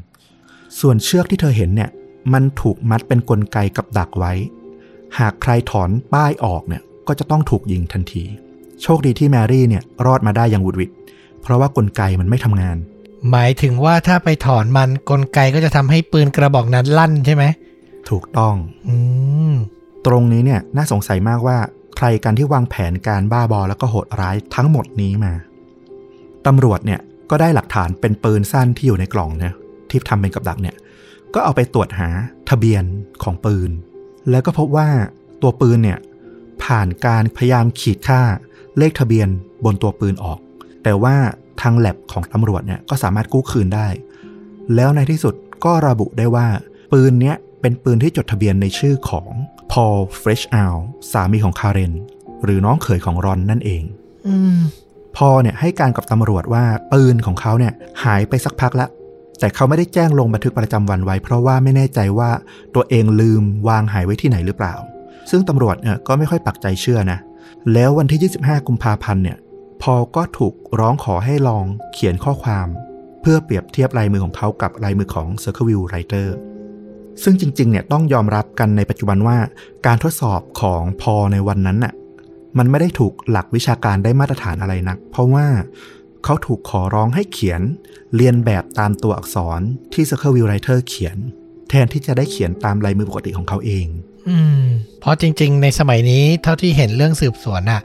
[0.80, 1.90] ส่วนเชือกที่เธอเห็นเนี่ย
[2.32, 4.32] มันถูกมัดเป็นนกลไกกับดักไว้
[5.18, 8.24] หากใครถอนป้ายออกเนี่ยก็จะต้องถูกยิงทันที
[8.82, 10.90] โชคดีที่แมรี่เนี่ยรอดมาได้อย่างหวุดหวิด
[11.42, 12.76] เพราะว่ากลไกมันไม่ทำงาน
[13.30, 17.44] หมายถึงว่าถ้าไปถอนมันกลไกก็จะทำให้ปืนกระบอกนั้นลั่นใช่ไหม
[18.10, 18.54] ถูกต้อง
[18.88, 18.94] อื
[19.52, 19.54] ม
[20.06, 21.58] ตรงนี้เนี่ยน่าสงสัยมากว่า
[22.02, 25.32] ใครกันที่วางแผนการบ้าบอแล้วก็โหดร้ายทั้งหมดนี้มา
[26.46, 29.54] ตำรวจเนี่ยก็ได้หลักฐานเป็นปืนสั้นที่อยู่ในกล่องเนี่ย
[29.90, 30.76] ที่ทำเป็นกับดักเนี่ย
[31.34, 32.08] ก็เอาไปตรวจหา
[32.50, 32.84] ทะเบียน
[33.22, 33.70] ของปืน
[34.30, 34.88] แล้วก็พบว่า
[35.42, 35.98] ตัวปืนเนี่ย
[36.64, 38.20] ผ่านการพยายามขีดฆ่า
[38.78, 39.28] เลขทะเบียน
[39.64, 40.38] บนตัวปืนออก
[40.82, 41.16] แต่ว่า
[41.60, 43.88] ทางแล็บของตำรวจเนี่ยก็สามารถกู้คืนได้
[44.74, 46.46] แล้วในที่สุดก็ระบุได้ว่า
[46.92, 49.26] ปืนเนี้ย เป็นปืนที่จดทะเบียนในชื่อของ
[49.72, 50.76] พอลเฟรชอัล
[51.12, 51.92] สามีของคาเรน
[52.44, 53.82] หรือน้องเขยของรอนนั่นเอง
[54.28, 54.58] อืม
[55.16, 57.72] พอเนี่ยให้การกับตำรวจว่าปืนของเขาเนี่ย
[58.04, 58.86] หายไปสักพักละ
[59.40, 62.30] แต่เขาไม่ได้แจ้งลงบันทึกประจำวันไว้ เพราะว่าไม่แน่ใจว่า
[62.74, 64.74] ตัวเองลืมวางหายไว้ที่ไหนหรือเปล่า
[65.30, 67.18] ซึ่งตำรวจเนี่ยก็ไม่ค่อยปักใจเชื่อนะ
[67.72, 69.38] แล้ววันที่ 25 กุมภาพันธ์เนี่ย
[69.82, 72.68] พอก็ถูกร้องขอให้ลองเขียนข้อความ
[73.20, 76.28] เพื่อเปรียบเทียบลายมือของเขากับลายมือของ Circleville Writer
[77.22, 79.38] ซึ่งจริงๆเนี่ยต้องยอมรับกันในปัจจุบันว่า
[79.86, 81.92] การทดสอบของพอในวันนั้นน่ะ
[82.58, 85.46] มันไม่ได้ถูกหลักวิชาการได้มาตรฐานอะไรนัก เพราะว่า
[86.24, 87.60] เขาถูกขอร้องให้เขียน
[88.16, 89.60] เรียนแบบตามตัวอักษร
[89.92, 91.16] ที่ Circle View Writer เขียน
[91.68, 93.86] แทนที่จะได้เขียนตามลายมือปกติของเขาเอง
[94.28, 94.62] อืม
[95.00, 97.80] เพราะจริง ๆ ในสมัยนี้เท่าที่เห็นเรื่องสืบสวนอะ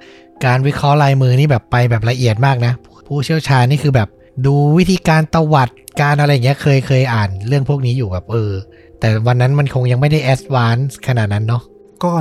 [0.45, 2.73] การวิเคราะห์ลายมือนี่แบบไปแบบละเอียดมากนะ
[3.07, 4.09] ผู้เชี่ยวชาญนี่คือแบบ
[4.45, 5.69] ดูวิธีการตวัด
[6.01, 8.51] การอะไรเงี้ยเคยเคยอ่านเรื่องพวกนี้อยู่แบบเออ
[8.99, 11.63] แต่วันนั้นมันคงยังไม่ได้ advance ขนาดนั้นเนาะ
[12.03, 12.11] ก็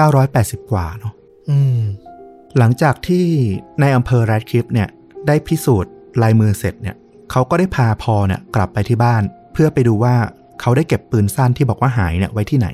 [0.00, 1.12] 1,980 กว่าเนาะ
[1.50, 1.80] อืม
[2.58, 3.26] หลังจากที่
[3.80, 4.88] นายอำเภอแรดคลิฟเนี่ย
[5.26, 6.96] ได้พิสูจน์ลายมือเสร็จเนี่ย
[7.30, 9.22] เขาก็ได้พาพอลเนี่ยกลับไปที่บ้าน
[9.52, 10.14] เพื่อไปดูว่า
[10.60, 12.68] เขาได้เก็บปืนสั้นที่บอกว่าหายเนี่ยไว้ที่ไหน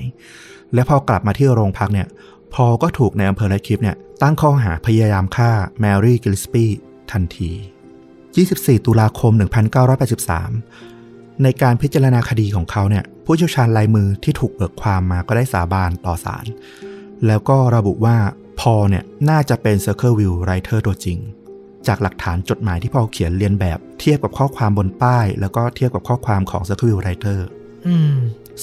[0.73, 2.07] และพอกลับมาที่โรงพักเนี่ย
[2.53, 6.65] พอลก็ถูกนายอำเภอแรดคลิฟเนี่ยตั้งข้อหาพยายามฆ่าแมรี่กิลลิสปี
[7.11, 7.51] ทันที
[8.19, 9.31] 24 ตุลาคม
[9.97, 10.88] 1983
[11.43, 16.45] ในการพิจารณาคดีของเขาเนี่ยผู้เชี่ยวชาญลายมือที่ถูกเบิกความมาก็ได้สาบานต่อศาล
[17.27, 18.17] แล้วก็ระบุว่า
[18.59, 21.17] พอเนี่ยน่าจะเป็น Circleville Writer ตัวจริง
[21.87, 27.39] จากหลักฐานจดหมายที่พอเขียนเรียนแบบเทียบกับข้อความบนป้าย แล้วก็เทียบกับข้อความของ Circleville Writer
[27.87, 28.13] อืม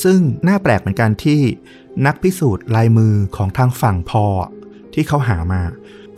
[0.02, 1.40] ซึ่งน่าแปลกเหมือนกันที่
[2.06, 4.24] นักพิสูจน์ลายมือของทางฝั่งพอ
[4.94, 5.62] ที่เขาหามา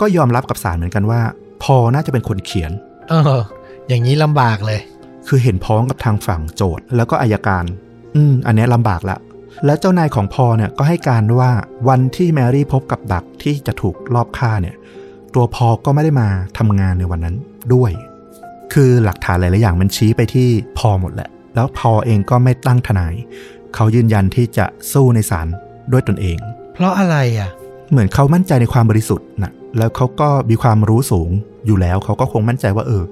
[0.01, 1.21] ก็ยอมรับกับศาลเหมือนกันว่า
[1.63, 2.73] พอน่าจะเป็นคนเขียน
[3.09, 3.43] เออ
[3.89, 4.81] อย่างนี้ลำบากเลย
[5.29, 7.65] คือเห็นพ้องกับทางฝั่งโจทย์แล้วก็อายการ
[8.17, 9.19] อืม อันเนี้ยลำบากละ
[9.65, 11.53] และเจ้านายของพอเนี่ยก็ให้การว่า
[11.89, 14.77] วันที่แมรี่พบกับดักที่จะถูกลอบฆ่าเนี่ย
[15.35, 17.37] ตัวพอก็ไม่ได้มาทำงานในวันนั้น
[17.75, 17.91] ด้วย
[18.73, 23.15] คือหลักฐานหลาย ๆ อย่างมันชี้ไปที่พอหมดแหละ แล้วพอเองก็ไม่ตั้งทนาย
[23.75, 25.47] เขายืนยันที่จะสู้ในศาล
[25.93, 26.39] ด้วยตนเอง
[26.75, 27.51] เพราะอะไรอะ
[27.91, 31.31] เหมือนเขามั่นใจในความบริสุทธิ์นะแล้วเขาก็มีความรู้สูง
[31.67, 33.05] อยู่แล้ว เขาก็คงมั่นใจว่าเออ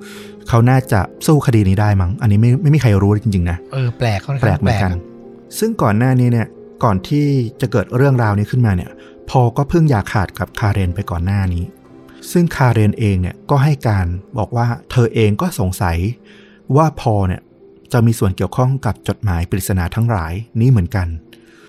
[0.48, 5.00] เขาน่าจะสู้คดีนี้ได้มั้ง อันนี้ไม่ไม่มีใครรู้จริงๆนะ เออแปลกค่อนแปลข้ากงเหมืแปลอนกกันอะ
[5.59, 6.46] ซึ่งก่อนหน้านี้เนี่ย
[6.85, 7.26] ก่อนที่
[7.61, 8.90] จะเกิดเรื่องราวนี้ขึ้นมาเนี่ย
[9.30, 11.64] พอก็เพิ่งอยากขาดกับคาเรนไปก่อนหน้านี้
[12.32, 14.06] ซึ่งคาเรนเองเนี่ยก็ให้การ
[14.38, 15.96] บอกว่าเธอเองก็สงสัย
[16.76, 17.42] ว่าพอเนี่ย
[17.92, 21.09] จะมีส่วนเกี่ยวข้องกับจดหมายปริศนาทั้งหลายนี้เหมือนกัน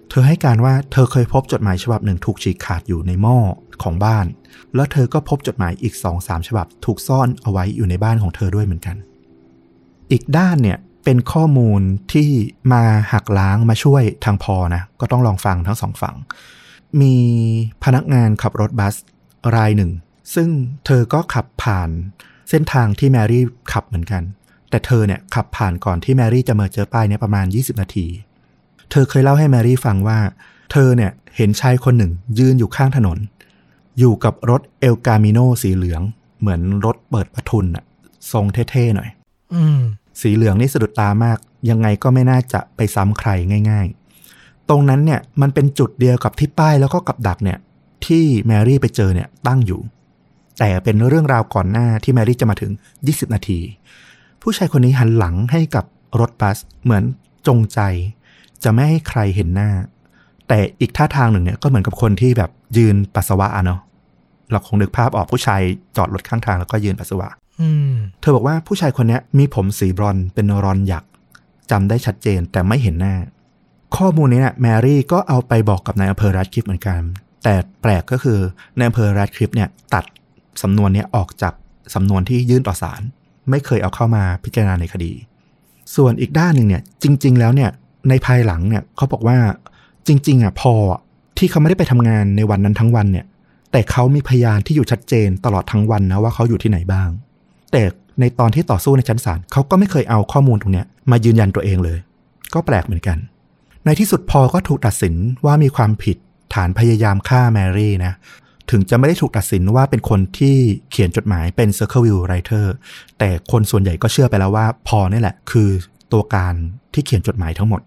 [0.09, 3.37] เธอให้การว่าเธอเคยพบจดหมายฉบับหนึ่งถูกฉีกขาดอยู่ในหม้อ
[3.83, 4.25] ของบ้าน
[4.76, 8.96] แล้วเธอก็พบจดหมายอีกสองสามฉบับ ถูกซ่อนเอาไว้อยู่ในบ้านของเธอด้วยเหมือนกัน
[10.12, 11.82] อีกด้านเนี่ยเป็นข้อมูล
[12.13, 12.30] ที่
[12.74, 16.15] มาหักล้างมาช่วยทางพอนะ ก็ต้องลองฟังทั้งสองฝั่ง
[17.02, 17.15] มี
[17.84, 18.96] พนักงานขับรถบัส
[19.56, 19.91] รายหนึ่ง
[20.36, 20.50] ซึ่ง
[20.86, 21.89] เธอก็ขับผ่าน
[22.50, 23.43] เส้นทางที่แมรี่
[23.74, 24.24] ขับเหมือนกัน
[24.70, 28.08] แต่เธอเนี่ยขับผ่านก่อนที่แมรี่จะมาเจอป้ายเนี่ยประมาณ 20 นาที
[28.91, 30.20] เธอเคยเล่าให้แมรี่ฟังว่า
[30.72, 33.17] เธอเนี่ยเห็นชายคนหนึ่งยืนอยู่ข้างถนน
[33.99, 36.01] อยู่กับรถเอลกามิโนสีเหลือง
[36.39, 37.83] เหมือนรถเปิดประทุนอะ
[38.31, 39.10] ทรงเท่ๆหน่อย
[39.53, 39.79] อืม
[40.21, 41.38] สีเหลืองนี่สะดุดตามาก
[41.69, 43.29] ยังไงก็ไม่น่าจะไปซ้ำใคร
[43.69, 43.88] ง่าย
[44.27, 47.57] ๆ ตรงนั้นเนี่ยมันเป็นจุดเดียวกับที่ป้ายแล้วก็กับดักเนี่ย
[48.05, 49.81] ที่แมรี่ไปเจอเนี่ยตั้งอยู่
[50.60, 52.71] แต่เป็นเรื่องราวก่อนหน้าที่แมรี่จะมาถึง
[53.03, 53.60] 20 นาที
[54.41, 55.86] ผู้ชายคนนี้หันหลังให้กับ
[56.19, 57.03] รถบัสเหมือน
[57.47, 57.79] จงใจ
[58.63, 59.69] จะไม่ให้ใครเห็นหน้า
[60.47, 63.79] แต่อีกท่าทางหนึ่งเนี่ยก็เหมือนกับคนที่แบบยืนปัสสาวะอะเนาะ
[64.51, 65.62] เราคงนึกภาพออกผู้ชาย
[65.97, 67.29] จอดรถข้างทางแล้วก็ยืนปัสสาวะ
[67.62, 71.03] อืมเธอบอกว่าผู้ชายคนเนี้ยมีผมสีบรอนซ์เป็นรอนหยัก
[71.71, 73.15] จำได้ชัดเจนแต่ไม่เห็นหน้า
[73.97, 77.01] ข้อมูลนี้เนี่ยแมรี่ก็เอาไปบอกกับนายอำเภอรัดคลิปเหมือนกัน
[77.43, 78.39] แต่แปลกก็คือ
[78.77, 80.05] นายอำเภอรัดคลิปเนี่ยตัด
[80.62, 81.53] สำนวนเนี้ยออกจาก
[81.95, 83.01] สำนวนที่ยื่นต่อศาล
[83.49, 85.12] ไม่เคยเอาเข้ามาพิจารณาในคดี
[85.95, 87.69] ส่วนอีกด้านหนึ่งเนี่ยจริง ๆ แล้วเนี่ย
[88.10, 89.38] ในภายหลังเนี่ยเขาบอกว่า
[90.07, 91.01] จริง ๆอะพออะ
[91.38, 93.25] ที่เขาไม่ได้ไปทำงานในวันนั้นทั้งวันเนี่ย
[93.71, 97.10] แต่เขามีพยานที่อยู่ชัดเจนตลอดทั้งวันนะว่าเขาอยู่ที่ไหนบ้าง
[97.71, 97.84] แต่
[98.19, 101.99] ในตอนที่ต่อสู้ในชั้นศาลเขาก็ไม่เคยเอาข้อมูลตรงเนี้ยมายืนยันตัวเองเลย
[102.53, 103.17] ก็แปลกเหมือนกัน
[103.86, 106.17] ในที่สุดพอก็ถูกตัดสินว่ามีความผิด
[106.53, 108.13] ฐานพยายามฆ่าแมรี่นะ
[108.71, 110.58] ถึงจะไม่ได้ถูกตัดสินว่าเป็นคนที่
[110.91, 112.65] เขียนจดหมายเป็น Circleville Writer
[113.19, 115.69] แต่คนส่วนใหญ่ก็เชื่อไปแล้วว่าพอนี่แหละ คือ
[116.13, 116.53] ตัวการ
[116.93, 117.82] ที่เขียนจดหมายทั้งหมด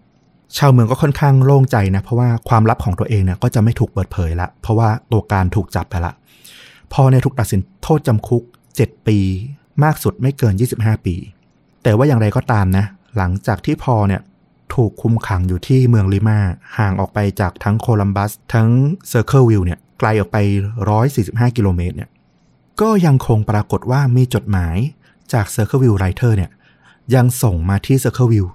[0.57, 6.13] ชาวเมืองก็ค่อนข้างโล่งใจนะเพราะว่าความลับของตัวเองเนี่ยก็จะไม่ถูกเปิดเผยละ เพราะว่าตัวการถูกจับไปละ
[6.93, 8.43] พอเนี่ยถูกตัดสินโทษจำคุก
[8.75, 9.17] 7 ปี
[9.83, 11.15] มากสุดไม่เกิน 25 ปี
[11.83, 12.85] แต่ว่าอย่างไรก็ตามนะ
[13.17, 14.21] หลังจากที่พอลเนี่ย
[14.75, 16.39] ถูกคุมขังอยู่ที่เมืองลิมา
[16.77, 18.69] ห่างออกไปจากทั้งโคลัมบัส ทั้ง
[19.09, 20.37] เซอร์เคิลวิลเนี่ยไกลออกไป
[20.97, 22.09] 145 กิโลเมตรเนี่ย
[22.81, 24.75] ก็ยังคงปรากฏว่ามีจดหมาย
[25.33, 26.51] จาก Circleville Writer เนี่ย
[27.15, 28.45] ยังส่งมาที่เซอร์เคิลวิล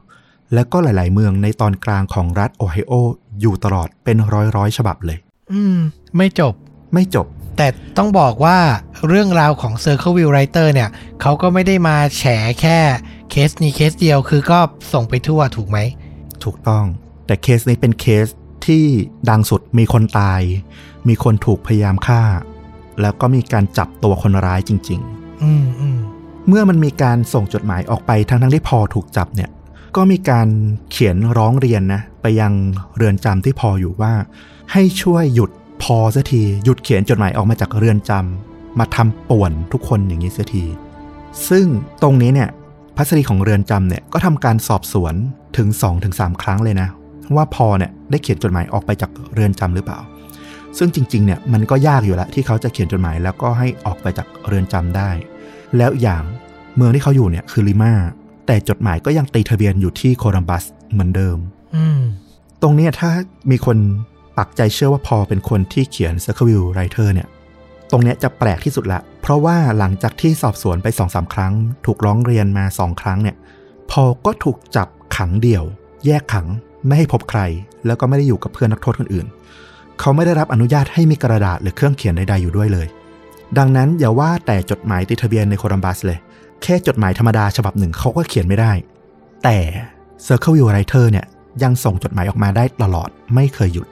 [0.54, 2.92] และก็หลาย ๆ เมืองในตอนกลางของรัฐโอไฮโอ
[3.40, 4.16] อยู่ตลอดเป็น
[4.56, 5.18] ร้อยๆฉบับเลย
[5.52, 5.78] อืม
[6.16, 6.54] ไม่จบ
[6.94, 8.58] ไม่จบ แต่ต้องบอกว่า
[9.08, 12.24] เรื่องราวของ Circleville Writer เนี่ย เขาก็ไม่ได้มาแฉ
[12.60, 12.78] แค่
[13.30, 14.58] เคสนี้เคสเดียวคือก็
[14.92, 15.78] ส่งไปทั่วถูกไหม
[16.44, 16.84] ถูกต้อง
[17.26, 18.26] แต่เคสนี้เป็นเคส
[18.66, 18.84] ที่
[19.30, 20.40] ดังสุดมีคนตาย
[21.08, 22.22] มีคนถูกพยายามฆ่า
[23.00, 25.00] แล้วก็มีการจับตัวคนร้ายจริง
[25.42, 29.50] อืมอืมๆเมื่อมันมีการส่งจดหมายออกไปทั้งทั้งๆที่พอถูกจับเนี่ย
[29.96, 30.48] ก็มีการ
[30.90, 32.52] เขียนร้องเรียนนะ ไปยัง
[32.96, 34.12] เรือนจำที่พออยู่ว่า
[34.72, 35.50] ให้ช่วยหยุด
[35.82, 40.64] พอสักที หยุดเขียนจดหมายออกมาจากเรือนจำมาทำป่วนทุกคนอย่างนี้สักที
[41.48, 41.66] ซึ่ง
[42.02, 42.48] ตรงนี้เนี่ย
[42.96, 45.14] พัสดีของเรือนจำเนี่ยก็ทำการสอบสวน
[45.56, 45.68] ถึง
[46.06, 46.88] 2-3 ครั้งเลยนะ
[47.36, 49.98] ว่าพอเนี่ยได้เขียนจดหมายออกไปจากเรือนจำหรือเปล่า
[50.78, 55.10] ซึ่งจริงๆเนี่ยมันก็ยากอยู่แล้วที่เขาจะเขียนจดหมายแล้วก็ให้ออกไปจากเรือนจำได้
[55.76, 56.22] แล้วอย่าง
[56.76, 57.92] เมืองที่เขาอยู่เนี่ยคือลิมา
[58.46, 61.38] แต่จดหมายก็ยังตีทะเบียนอยู่ที่โคลัมบัสเหมือนเดิม
[61.76, 62.00] อืม
[62.62, 63.10] ตรงเนี้ยถ้า
[63.50, 63.76] มีคน
[64.38, 67.28] ปักใจเชื่อว่าพอเป็นคนที่เขียน Circleville Writer เนี่ย
[67.90, 71.52] ตรงเนี้ยจะแปลกที่สุดละ เพราะว่าหลังจากที่สอบสวนไปสองสามครั้ง
[71.86, 73.36] ถูกร้องเรียนมาสองครั้งเนี่ย
[73.90, 75.64] พอก็ถูกจับขังเดี่ยว
[76.06, 76.46] แยกขัง
[76.86, 77.40] ไม่ให้พบใคร
[77.86, 79.26] แล้วก็ไม่ได้อยู่กับเพื่อนนักโทษคนอื่น
[80.00, 82.86] เขาไม่ได้รับอนุญาตให้มีกระดาษหรือเครื่องเขียนใดๆอยู่ด้วยเลย
[83.58, 86.18] ดังนั้นอย่าว่าแต่จดหมายติดทะเบียนในโคลัมบัสเลย
[86.62, 88.72] แค่จดหมายธรรมดาฉบับหนึ่งเขาก็เขียนไม่ได้
[89.44, 89.58] แต่
[90.26, 91.26] Circleville Writer เนี่ย
[91.62, 93.86] ยังส่งจดหมายออกมาได้ตลอดไม่เคยหยุด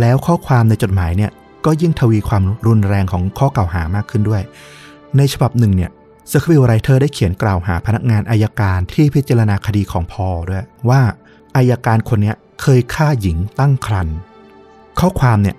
[0.00, 1.30] แล้วข้อความในจดหมายเนี่ย
[1.64, 4.42] ก็ยิ่งทวีความรุนแรงของข้อกล่าวหามากขึ้นด้วย
[5.16, 5.90] ในฉบับหนึ่งเนี่ย
[6.30, 11.00] Circleville Writer ได้เขียนกล่าวหาพนักงานอายการที่พิจารณาคดีของพอด้วย ว่า
[11.56, 14.16] อายการคนนี้เคยฆ่าหญิงตั้งครรภ์
[15.00, 15.56] ข้อความเนี่ย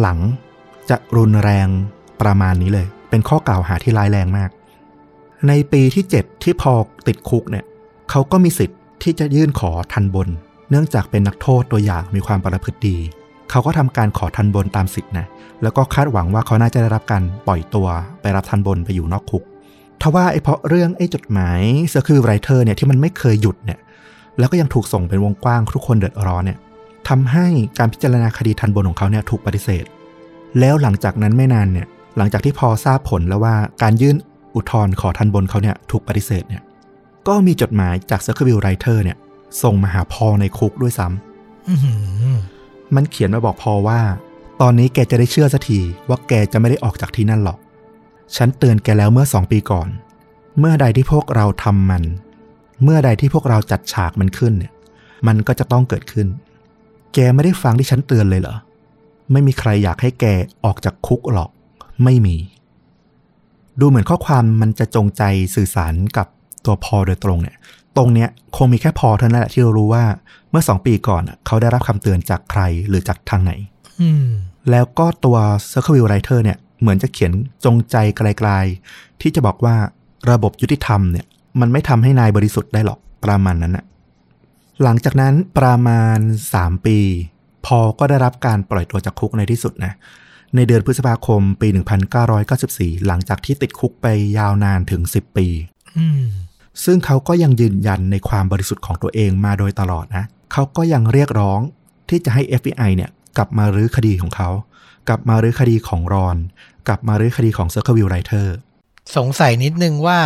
[0.00, 1.68] หลังๆ จะรุนแรง
[2.20, 4.50] ประมาณนี้เลย เป็นข้อกล่าวหาที่ร้ายแรงมาก
[5.48, 6.72] ในปีที่ 7 ที่พอ
[7.06, 7.64] ติดคุกเนี่ย
[8.10, 10.28] เขาก็มีสิทธิ์ที่จะยื่นขอทันบน
[10.70, 12.96] เนื่องจากเป็นนักโทษตัวอย่างมีความประพฤติดี
[13.50, 15.26] เขาก็ทำการขอทันบนตามสิทธินะ
[15.62, 17.88] แล้วก็คาดหวังว่าเขาน่าจะได้รับการปล่อยตัว
[18.20, 19.42] ไปรับทันบนไปอยู่นอกคุก
[20.02, 21.60] ทว่าไอ้เพราะเรื่องไอ้จดหมาย
[21.92, 23.78] Circle Writer เนี่ยที่มันไม่เคยหยุดเนี่ย
[24.38, 26.58] แล้วก็ยังถูกส่งเป็นวงกว้างทุกคนเดือดร้อนเนี่ย
[27.08, 27.46] ทำให้
[27.78, 29.84] การพิจารณาคดีทันบนของเขาเนี่ยถูกปฏิเสธ
[30.60, 34.16] แล้วหลังจากนั้นไม่นานเนี่ยหลังจากที่พอทราบผลแล้วว่าการยื่น
[34.54, 36.62] อุทธรณ์ขอทันบนเขาเนี่ยถูกปฏิเสธเนี่ย
[37.28, 39.16] ก็มีจดหมายจาก Circleville Writer เนี่ย
[39.62, 41.74] ส่งมาหาพอในคุกด้วยซ้ำอื
[42.34, 42.38] ม
[42.94, 44.00] มันเขียนมาบอกพอว่า
[44.60, 47.58] ตอนนี้แกจะได้เชื่อสักทีว่าแกจะไม่ได้ออกจากที่นั่นหรอก
[48.36, 49.88] ฉันเตือนแกแล้วเมื่อสองปีก่อน
[50.58, 52.04] เมื่อใดที่พวกเราทำมัน
[52.82, 54.72] เมื่อใดที่พวกเราจัดฉากมันขึ้นเนี่ย
[55.26, 56.26] มันก็จะต้องเกิดขึ้น
[57.14, 58.56] แกไม่ได้ฟังที่ฉันเตือนเลยเหรอ
[59.32, 60.26] ไม่มีใครอยากให้แก
[60.64, 61.50] ออกจากคุกหรอก
[62.04, 62.36] ไม่มี
[63.80, 65.22] ดูเหมือนข้อความมันจะจงใจ
[65.56, 66.26] สื่อสารกับ
[66.64, 67.56] ตัวพอโดยตรงเนี่ย
[67.96, 70.04] ตรงเนี้ยคงมีแค่พอเท่านั้นแหละที่เรารู้ว่า
[70.50, 73.52] เมื่อสองปีก่อนอะเขาได้รับคำเตือนจากใครหรือจากทางไหน
[74.00, 74.26] อืม
[74.70, 75.36] แล้วก็ตัว
[75.70, 77.32] Circle Writer เนี่ยเหมือนจะเขียน
[77.64, 79.76] จงใจไกลๆ ที่จะบอกว่า
[80.30, 81.26] ระบบยุติธรรมเนี่ย
[81.60, 83.84] มันไม่ทำให้นายบริสุทธิ์ได้หรอกประมาณนั้นนะ
[84.82, 86.18] หลังจากนั้นประมาณ
[86.54, 86.98] 3 ปี
[87.66, 89.92] พอก็ได้รับการปล่อยตัวจากคุกในที่สุดนะ
[90.56, 91.68] ในเดือนพฤษภาคมปี
[92.36, 94.06] 1994 หลังจากที่ติดคุกไป
[94.38, 95.46] ยาวนานถึง 10 ปี
[95.98, 96.24] อืม
[96.84, 101.60] ซึ่งเขาก็ยังยืนยันในความบริสุทธิ์ของตัวเองมาโดยตลอดนะ เขาก็ยังเรียกร้อง
[102.08, 104.48] ที่จะให้ FBI เนี่ยกลับมารื้อคดีของเขา
[105.08, 106.36] กลับมารื้อคดีของรอน
[106.88, 108.46] กลับมารื้อคดีของ Circle Writer
[109.16, 110.18] สงสัยนิดนึงว่า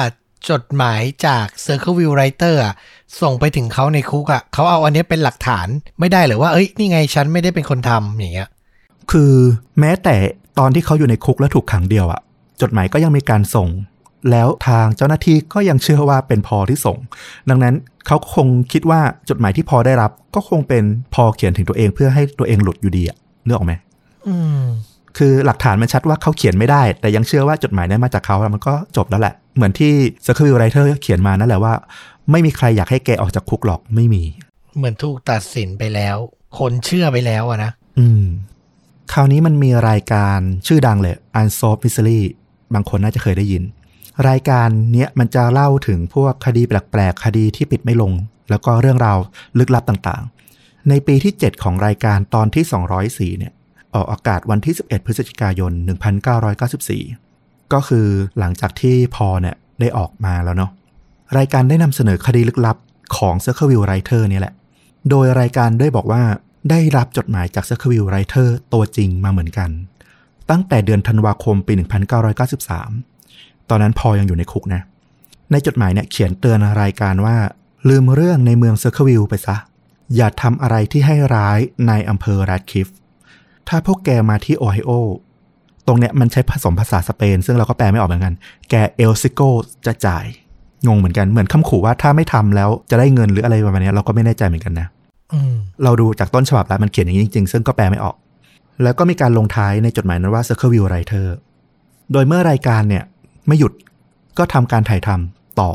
[0.50, 2.74] จดหมายจาก Circle View Writer อะ
[3.22, 5.66] ส่งไปถึงเขาในคุกอะเขาเอาอันเนี้ยเป็นหลักฐาน
[6.00, 8.48] ไม่ได้เหรือว่าเอ้ยนี่ไงฉันไม่ได้เป็นคนทำอย่างเงี้ย
[9.12, 9.32] คือ
[9.80, 10.16] แม้แต่
[10.58, 12.20] ตอนที่เขาอยู่ในคุกและถูกขังเดียวอะ
[12.62, 13.68] จดหมายก็ยังมีการส่ง
[14.30, 16.98] แล้วทางเจ้าหน้าที่ก็ยังเชื่อว่าเป็นพอที่ส่ง
[17.50, 17.74] ดังนั้น
[18.06, 23.72] เขาก็คงคิดว่าจดหมายที่พอได้รับ ก็คงเป็นพอเขียนถึงตัวเองเพื่อให้ตัวเองหลุดอยู่ดีอะนึกออกไหม
[24.28, 24.62] อืม
[25.18, 29.92] คือหลักฐานมันชัดว่าเขาเขียนไม่ได้ แต่ยังเชื่อว่าจดหมายนั้นมาจากเขาแล้วมันก็จบแล้วแหละ เหมือนที่
[30.24, 31.74] Circle Writer เขียนมานั่นแหละว่า
[32.30, 34.22] ไม่มีใครอยากให้แกออกจากคุกหรอกไม่มี
[34.76, 36.16] เหมือนถูกตัดสินไปแล้ว
[36.58, 38.24] คนเชื่อไปแล้วอะนะอืม
[39.12, 42.20] คราวนี้มันมีรายการชื่อดังเลย Unsolved Mystery
[42.74, 43.62] บางคนน่าจะเคยได้ยิน
[44.28, 48.12] รายการเนี้ยมันจะเล่าถึงพวกคดีแปลกๆ คดีที่ปิดไม่ลง
[48.50, 49.18] แล้วก็เรื่องราว
[49.58, 52.64] ลึกลับต่างๆ ในปีที่ 7 ของรายการตอนที่
[53.32, 53.52] 204 เนี่ย
[53.94, 55.72] ออกอากาศวันที่ 11 พฤศจิกายน
[56.92, 58.06] 1994 ก็คือ
[58.38, 60.70] หลังจากที่พอเนี่ยได้ออกมาแล้วเนาะ
[61.38, 62.76] รายการได้นำเสนอคดีลึกลับ
[63.16, 64.54] ของ Circle View Writer เนี่ยแหละ
[65.10, 66.22] โดยรายการได้บอกว่า
[66.70, 69.70] ได้รับจดหมายจาก Circle View Writer ตัวจริงมาเหมือนกัน
[70.50, 71.72] ตั้งแต่เดือนธันวาคมปี
[72.90, 74.82] 1993 ตอนนั้นพอยังอยู่ในคุกนะ
[75.50, 77.36] ในจดหมายเนี่ยเขียนเตือนรายการว่า
[77.88, 79.56] ลืมเรื่องในเมือง Circle View ไปซะ
[80.16, 82.88] อย่าทำอะไรที่ให้ร้ายในอำเภอแรดคิฟ
[83.68, 84.90] ถ้าพวกแกมาที่โอไฮโอ
[85.86, 88.34] ตรงเนี้ยมันใช้ผสมภาษาสเปน ซึ่งเราก็แปลไม่ออกเหมือนกัน
[88.70, 89.40] แกเอลซิโก
[89.86, 90.24] จะจ่าย
[90.86, 94.88] งงเหมือนกัน เหมือนคำขู่ว่าถ้าไม่ทำแล้วจะได้เงินหรืออะไรประมาณเนี้ยเราก็ไม่แน่ใจเหมือนกันนะ
[95.84, 98.16] เราดูจากต้นฉบับแล้วมันเขียนอย่างนี้จริงๆ ซึ่งก็แปลไม่ออก
[98.82, 101.26] แล้วก็มีการลงท้ายในจดหมายนั้นว่า Circleville Writer
[102.12, 103.04] โดยเมื่อรายการเนี่ย
[103.46, 103.72] ไม่หยุด
[104.38, 105.70] ก็ทำการถ่ายทำต่อ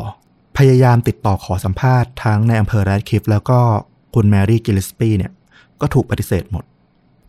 [0.57, 3.59] พยายามติดต่อขอสัมภาษณ์ทั้งนายอำเภอแรดคลิฟแล้วก็
[4.13, 5.31] คุณแมรี่กิลลิสปีเนี่ย
[5.81, 6.63] ก็ถูกปฏิเสธหมด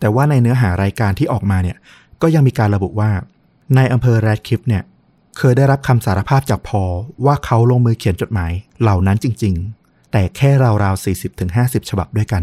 [0.01, 1.77] แต่ว่าในเนื้อหารายการที่ออกมาเนี่ย
[2.23, 4.83] ก็ยังมีการระบุว่า นายอำเภอแรดคลิฟเนี่ย
[5.39, 6.83] เคยได้รับคำสารภาพจากพอล
[7.25, 8.53] ว่าเขาลงมือเขียนจดหมาย
[8.83, 9.80] เหล่านั้นจริง ๆ
[10.13, 10.51] แต่แค่
[10.85, 11.05] ราวๆ
[11.43, 12.43] 40-50ฉบับด้วยกัน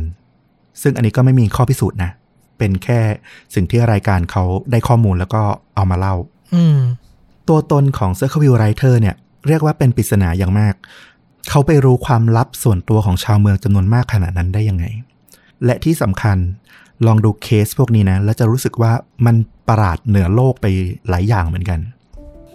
[0.82, 2.12] ซึ่งอันนี้ก็ไม่มีข้อพิสูจน์นะ
[2.58, 3.00] เป็นแค่
[3.56, 5.42] สิ่งที่รายการเขาได้ข้อมูลแล้วก็
[5.76, 6.16] เอามาเล่า
[6.56, 6.80] อืม
[7.50, 9.16] ตัวตนของ Circle View Writer เนี่ย
[9.48, 10.74] เรียกว่าเป็นปริศนาอย่างมาก
[11.50, 14.86] เขาไปรู้ความลับส่วนตัวของชาวเมืองจำนวนมากขนาดนั้นได้ยังไง
[15.66, 16.38] และที่สำคัญ
[17.06, 18.92] ลองดูเคสพวกนี้นะ แล้วจะรู้สึกว่า
[19.26, 19.36] มัน
[19.68, 20.66] ประหลาดเหนือโลกไป
[21.10, 21.80] หลายอย่างเหมือนกัน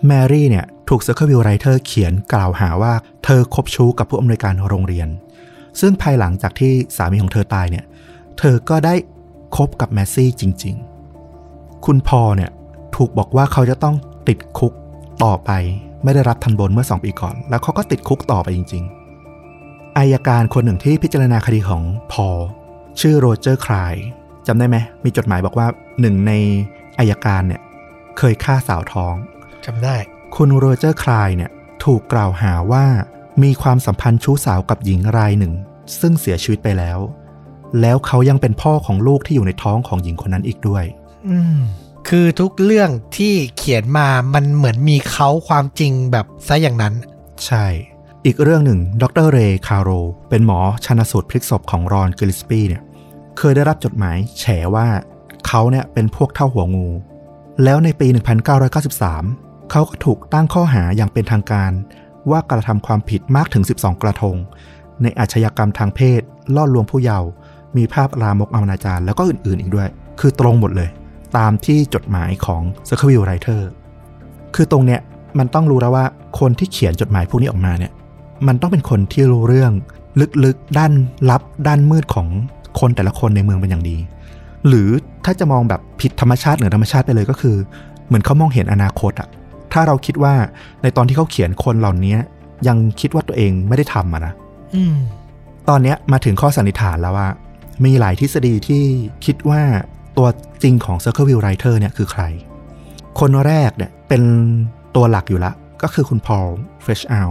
[0.06, 2.92] แมรี่เนี่ยถูก Circle View Writer เขียนกล่าวหาว่า
[3.24, 5.08] เธอคบชู้กับผู้อำนวยการโรงเรียน
[5.80, 7.84] ซึ่งภายหลังจากที่สามีของเธอตายเนี่ย
[8.38, 8.94] เธอก็ได้
[9.56, 10.74] คบกับแมซี่จริง
[11.30, 12.50] ๆ คุณพอเนี่ย
[12.96, 13.96] ถูกบอกว่าเขาจะต้อง
[14.28, 14.72] ติดคุก
[15.24, 15.50] ต่อไป
[16.04, 18.84] ไม่ได้รับทันบนเมื่อ 2 ปีก่อน แล้วเขาก็ติดคุกต่อไปจริง
[19.40, 22.28] ๆอายการคนหนึ่งที่พิจารณาคดีของพอ
[23.00, 23.94] ชื่อโรเจอร์คลาย
[24.46, 25.66] จำได้ไหมมีจดหมายบอกว่า
[26.00, 26.32] หนึ่งใน
[26.98, 27.60] อัยการเนี่ย
[28.18, 29.14] เคยฆ่าสาวท้อง
[29.66, 29.96] จำได้
[30.36, 31.50] คุณโรเจอร์ไคลน์เนี่ย
[31.84, 32.84] ถูกกล่าวหาว่า
[33.42, 35.52] มีความสัมพันธ์ชู้สาวกับหญิงรายหนึ่ง
[36.00, 36.98] ซึ่งเสียชีวิตไปแล้ว
[37.80, 40.84] แล้วเขายังเป็นพ่อของลูกที่อยู่ในท้องของหญิงคนนั้นอีกด้วย
[41.28, 41.58] อืม
[42.08, 46.94] คือทุกเรื่องที่เขียนมามันเหมือนมีเค้าความจริงแบบซะอย่างนั้น
[47.46, 47.66] ใช่
[48.26, 49.90] อีกเรื่องหนึ่ง ดร.เรย์แคร์โรล
[50.28, 52.82] เป็นหมอชันสูตรพลิกศพของรอนกิลลิสปีเนี่ย
[53.38, 54.44] เคยได้รับจดหมายแฉ
[54.74, 54.88] ว่า
[55.46, 56.88] เขาเนี่ยเป็นพวกเท่าหัวงู
[57.64, 58.08] แล้วในปี
[58.72, 61.72] 1993 เขาก็ถูกตั้งข้อหาอย่างเป็นทางการ
[62.30, 64.36] ว่ากระทำความผิดมากถึง 12 กระทง
[65.02, 66.20] ในอาชญากรรมทางเพศ
[66.54, 67.28] ล่อลวงผู้เยาว์
[67.76, 69.88] มีภาพลามกอนาจารแล้วก็อื่นๆอีกด้วย
[70.20, 70.88] คือตรงหมดเลย
[71.36, 73.60] ตามที่จดหมายของ c i r c l e View Writer
[74.54, 75.00] คือตรงเนี้ย
[75.38, 76.04] มันต้องรู้แล้วว่า
[76.40, 77.92] คนที่เขียนจดหมายพวกนี้ออกมาเนี่ย
[78.46, 79.72] มันต้องเป็นคนที่รู้เรื่อง
[80.44, 80.92] ลึกๆ ด้าน
[81.30, 82.28] ลับด้านมืดของ
[82.80, 83.96] คนแต่ละคนในเมืองเป็นอย่างดี
[84.68, 84.88] หรือ
[85.24, 87.56] ถ้าจะมองแบบผิดธรรมชาติเหนือธรรมชาติไปเลยก็คือ
[88.06, 89.28] เหมือนเขามองเห็นอนาคตอะ
[89.72, 90.34] ถ้าเราคิดว่า
[90.82, 92.16] ในตอนที่เขาเขียนคนเหล่านี้
[92.68, 94.32] ยังคิดว่าตัวเองไม่ได้ทำอะนะ
[94.74, 94.96] อืม
[95.68, 97.28] ตอนเนี้ยมาถึงข้อสันนิษฐานแล้วว่า
[97.84, 98.82] มีหลายทฤษฎีที่
[99.24, 99.62] คิดว่า
[100.16, 100.28] ตัว
[100.62, 102.22] จริงของ Circleville Writer เนี่ยคือใคร
[103.20, 104.22] คนแรกเนี่ยเป็น
[104.96, 106.46] ตัวหลักอยู่ละ ก็คือคุณพอล
[106.82, 107.30] เฟรชอัล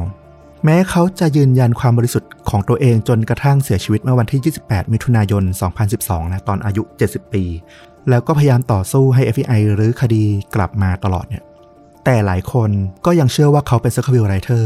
[0.65, 5.43] แม้เขาจะยืนยันความบริสุทธิ์ของตัวเองจนกระทั่งเสียชีวิตเมื่อวันที่ 28 มิถุนายน
[5.88, 7.43] 2012 นะตอนอายุ 70 ปี
[8.10, 10.23] แล้วก็พยายามต่อสู้ให้ FBI รื้อคดี
[10.56, 11.43] กลับมาตลอดเนี่ย
[12.06, 12.70] แต่หลายคน
[13.06, 14.66] ก็ยังเชื่อว่าเขาเป็น Circleville Writer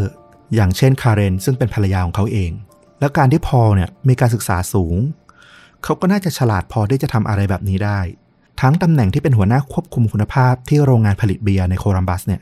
[0.56, 2.52] อย่างเช่นคาเรนซึ่งเป็นภรรยาของเขาเอง
[3.00, 4.98] แล้วการที่พอลเนี่ยมีการศึกษาสูง
[5.84, 8.00] เขาก็น่าจะฉลาดพอที่จะทำอะไรแบบนี้ได้
[8.62, 12.42] ทั้งตำแหน่งที่เป็นหัวหน้าควบคุมคุณภาพที่โรงงานผลิตเบียร์ในโคลัมบัสเนี่ย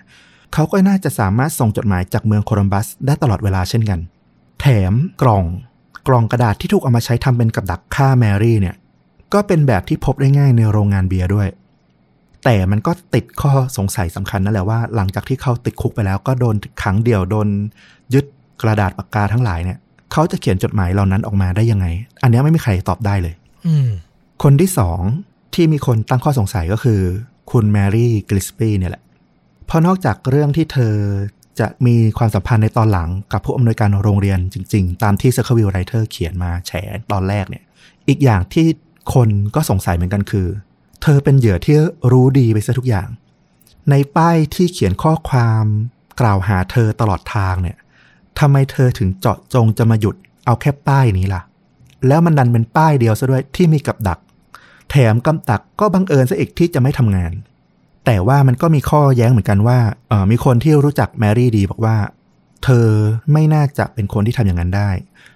[0.53, 3.99] เขาก็น่าจะสามารถส่งจดหมายจากเมืองโคลัมบัสได้ตลอดเวลาเช่นกัน
[4.59, 5.45] แถมกล่อง
[6.07, 8.75] กล่องกระดาษที่ถูกเอามาใช้ทำเป็นกับดักฆ่าแมรี่เนี่ย
[9.33, 11.47] ก็เป็นแบบที่พบได้ง่ายในโรงงานเบียร์ด้วย
[12.43, 17.47] แต่มันก็ติดข้อสงสัยสำคัญนั่นแหละว่า หลังจากที่เขาติดคุกไปแล้ว ก็โดนขังเดี่ยวโดน
[18.13, 18.25] ยึด
[18.61, 19.77] กระดาษปากกาทั้งหลายเนี่ย
[20.11, 21.85] เขาจะเขียนจดหมายเหล่านั้นออกมาได้ยังไง
[22.21, 23.33] อันเนี้ยไม่มีใครตอบได้เลย
[23.67, 23.75] อื
[24.43, 24.99] คนที่สอง
[25.55, 26.99] ที่มีคนตั้งข้อสงสัยก็คือ
[27.51, 29.03] คุณแมรี่กลิสปีเนี่ยแหละ
[29.65, 30.95] เพราะนอกจากเรื่องที่เธอ
[31.59, 36.71] จะมีความสัมพันธ์ในตอนหลังกับผู้อำนวยการโรงเรียนจริง ๆ ตามที่ Circleville Writer เขียนมาแฉ
[37.11, 37.63] ตอนแรกเนี่ย
[38.07, 38.67] อีกอย่างที่
[39.13, 40.47] คนก็สงสัยเหมือนกันคือ
[41.03, 41.77] เธอเป็นเหยื่อที่
[42.11, 43.07] รู้ดีไปซะทุกอย่าง
[43.89, 45.65] ในป้ายที่เขียนข้อความ
[46.19, 47.77] กล่าวหาเธอตลอดทางเนี่ย
[48.39, 51.41] ทำไมเธอถึงเจาะจงจะมาหยุดเอาแค่ป้ายนี้ล่ะ
[52.07, 54.19] แล้วมันดันเป็นป้ายเดียวซะด้วยที่มีกับดัก
[54.89, 57.31] แถมกำตักก็บังเอิญซะอีกที่จะไม่ทำงาน
[58.05, 61.97] แต่ว่ามันก็มีข้อแย้งเหมือนกันว่าเออมีคนที่รู้จักแมรี่ดีบอกว่า
[62.63, 62.87] เธอ
[63.31, 64.89] ไม่น่าจะเป็นคนที่ทำอย่างนั้นได้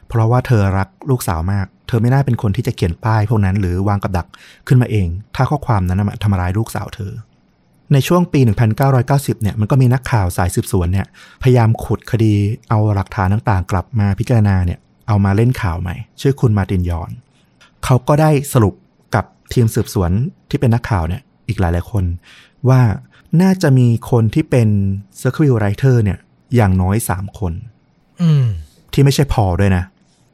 [0.08, 4.28] เพราะว่าเธอรักลูกสาวมาก เธอไม่น่าเป็นคนที่จะเขียนป้ายพวกนั้น หรือวางกับดัก
[4.68, 7.12] ขึ้นมาเอง ถ้าข้อความนั้นนะทำร้ายลูกสาวเธอ
[7.94, 8.40] ในช่วงปี
[8.92, 11.08] 1990 เนี่ยมันก็มีนักข่าวสายสืบสวนเนี่ย
[11.44, 12.34] พยายามขุดคดี
[12.70, 17.12] เอาหลักฐานต่างๆ กลับมาพิจารณาเนี่ยเอามาเล่นข่าวใหม่ ชื่อคุณมาร์ตินยอน
[17.86, 18.74] เขาก็ได้สรุป
[19.16, 20.12] กับทีมสืบสวน
[20.50, 22.04] ที่เป็นนักข่าวเนี่ยอีกหลายๆคน
[22.70, 22.82] ว่า
[23.42, 24.70] น่าจะมีคนที่เป็น
[25.20, 26.20] Circleville Writer เนี่ย
[26.56, 27.54] อย่างน้อย3คน
[28.22, 28.46] อืม
[28.94, 29.84] ที่ไม่ใช่พอด้วยนะ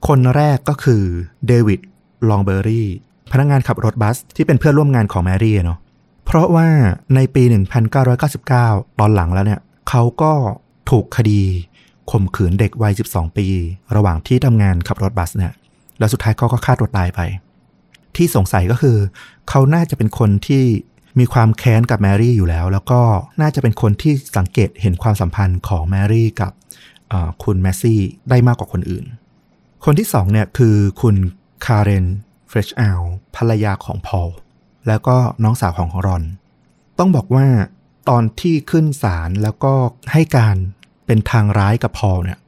[0.08, 1.04] คนแรกก็คือ
[1.48, 1.80] เดวิด
[2.30, 2.88] ลองเบอรี่
[3.32, 5.80] พนักงานขับรถบัสที่เป็นเพื่อนร่วมงานของแมรี่เนาะ
[6.26, 6.68] เพราะว่า
[7.16, 7.44] ในปี
[8.22, 10.34] 1999 ตอนหลังแล้วเนี่ย เขาก็
[10.89, 11.42] ถูกคดี
[12.12, 13.48] ข่มขืนเด็กวัย 12 ปี
[13.96, 15.54] ระหว่างที่ทำงานขับรถบัสเนี่ย
[16.00, 17.22] แล้วสุดท้ายเขาก็ฆ่าตัวตายไป
[18.16, 18.98] ที่สงสัยก็คือ
[19.50, 20.63] เขาน่าจะเป็นคนที่
[21.20, 23.02] มีความแค้นกับแมรี่อยู่แล้ว แล้วก็
[23.42, 26.52] น่าจะเป็นคนที่สังเกตเห็นความสัมพันธ์ของแมรี่กับ
[27.44, 29.06] คุณแมซี่ได้มากกว่าคนอื่น
[29.86, 31.15] คนที่สองเนี่ยคือคุณ
[31.65, 32.06] คาร์เรน
[32.48, 33.02] เฟรชอัล
[33.36, 34.30] ภรรยาของพอล
[34.88, 36.24] แล้วก็น้องสาวของรอน
[37.00, 37.48] ต้องบอกว่า
[38.10, 39.74] ตอนที่ขึ้นศาลแล้วก็
[40.12, 40.56] ให้การ
[41.06, 42.39] เป็นทางร้ายกับพอลเนี่ย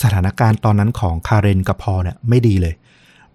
[0.00, 2.74] สถานการณ์ตอนนั้นของคาร์เรนกับพอลเนี่ยไม่ดีเลย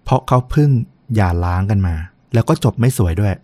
[0.02, 0.70] เพราะเขาเพิ่ง
[1.14, 1.94] หย่าร้างกันมา
[2.34, 3.34] แล้วก็จบไม่สวยด้วย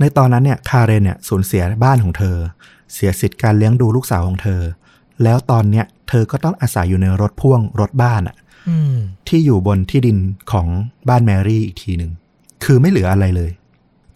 [0.00, 2.36] ในตอนนั้นเนี่ยคาเรนเนี่ยสูญเสียบ้านของเธอ
[2.92, 4.60] เสียสิทธิ์การเลี้ยงดูลูกสาวของเธอ
[5.22, 8.47] แล้วตอนเนี้ยเธอก็ต้องอาศัยอยู่ในรถพ่วงรถบ้านอะอืม
[9.28, 10.18] ที่อยู่บนที่ดิน
[10.52, 10.66] ของ
[11.08, 12.12] บ้านแมรี่อีกทีหนึ่ง
[12.64, 13.50] คือไม่เหลืออะไรเลย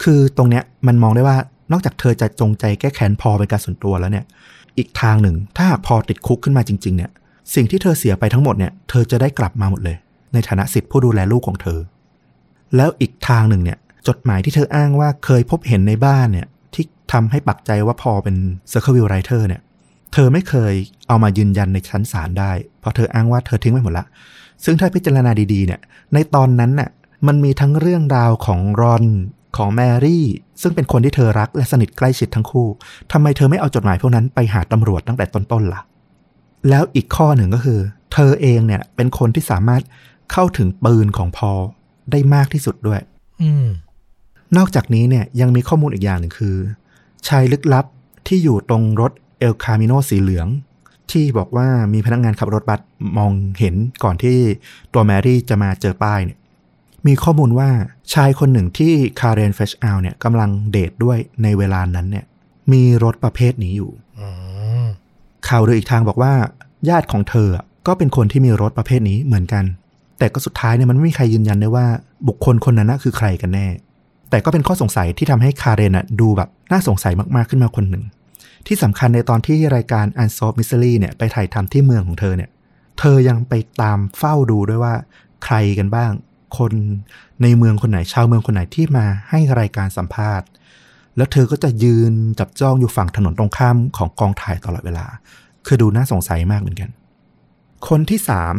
[0.02, 1.37] คือตรงเนี้ยมันมองได้ว่า
[1.72, 4.24] นอกจากเธอจะจงใจแก้แค้นพอเป็นการส่วนตัวแล้วเนี่ย
[4.78, 7.11] อีกทางหนึ่ง ถ้าหากพอติดคุกขึ้นมาจริง ๆ เนี่ย
[7.55, 9.96] สิ่งที่เธอเสียไปทั้งหมดเนี่ย เธอจะได้กลับมาหมดเลย
[10.33, 11.78] ในฐานะสิทธิผู้ดูแลลูกของเธอ
[12.76, 13.78] แล้วอีกทางหนึ่งเนี่ย
[14.09, 18.37] จดหมายที่เธออ้างว่าเคยพบเห็นในบ้านเนี่ย ที่ทำให้ปักใจว่าพอเป็น
[18.72, 19.62] Circleville Writer เนี่ย
[20.12, 20.75] เธอไม่เคย
[21.09, 24.07] เอามายืนยันในชั้นศาลได้ เพราะเธออ้างว่าเธอทิ้งไปหมดละ
[24.64, 25.81] ซึ่งถ้าพิจารณาดีๆเนี่ย
[26.14, 26.90] ในตอนนั้นน่ะ
[27.27, 29.05] มันมีทั้งเรื่องราวของรอน
[29.57, 30.27] ของแมรี่
[30.62, 32.68] ซึ่งเป็นคนที่เธอรักและสนิทใกล้ชิดทั้งคู่
[33.12, 35.81] ทำไมเธอไม่เอาจดหมายพวกนั้นไปหาตำรวจตั้งแต่ต้นๆล่ะ
[36.68, 37.81] แล้วอีกข้อหนึ่งก็คือ
[38.12, 39.83] เธอเองเนี่ยเป็นคนที่สามารถ
[40.33, 41.61] เข้าถึงปืนของพอล
[42.11, 43.01] ได้มากที่สุดด้วย
[43.42, 43.66] อืม
[44.57, 46.57] นอกจากนี้เนี่ยยังมีข้อมูลอีกอย่างหนึ่งคือ
[47.29, 47.85] ชายลึกลับ
[48.27, 50.48] ที่อยู่ตรงรถ El Camino สีเหลือง
[51.11, 52.81] ที่บอกว่ามีพนักงานขับรถบัส
[53.16, 54.38] มองเห็นก่อนที่
[54.92, 56.38] ตัวแมรี่จะมาเจอป้ายเนี่ย
[57.06, 57.71] มีข้อมูลว่า
[58.12, 62.25] ชายคนหนึ่งที่คาร์เรนเฟรชอัลเนี่ยกำลังเดทด้วยในเวลานั้นเนี่ย
[62.73, 64.29] มีรถประเภทนี้อยู่อื
[64.83, 64.87] ม
[65.48, 66.33] ข่าวลืออีกทางบอกว่า
[66.88, 69.64] ญาติของเธออะก็เป็นคนที่มีรถประเภทนี้เหมือนกัน
[70.19, 71.87] แต่ก็สุดท้ายเนี่ยมันไม่มีใครยืนยันได้ว่า
[72.29, 73.67] บุคคลคนนั้นนะคือใครกันแน่
[74.31, 78.04] แต่ก็เป็นข้อสงสัยที่ทำให้คาเรนอะดูแบบน่าสงสัยมากๆขึ้นมาคนหนึ่ง
[78.67, 82.50] ที่สำคัญในตอนที่รายการ Unsolved Mystery เนี่ยไปถ่ายทำที่เมืองของเธอเนี่ย
[82.98, 83.52] เธอยังไป
[83.83, 84.94] ตามเฝ้าดูด้วยว่า
[85.44, 86.13] ใครกันบ้าง
[86.58, 86.73] คน
[87.42, 90.46] ในเมืองคนไหนชาวเมืองคนไหนที่มาให้รายการสัมภาษณ์
[91.17, 95.06] แล้วเธอก็จะยืนจับจ้องอยู่ฝั่งถนนตรงข้ามของกองถ่ายตลอดเวลา
[95.67, 96.90] คือดูน่าสงสัยมากเหมือนกัน
[97.88, 98.54] คนที่สาม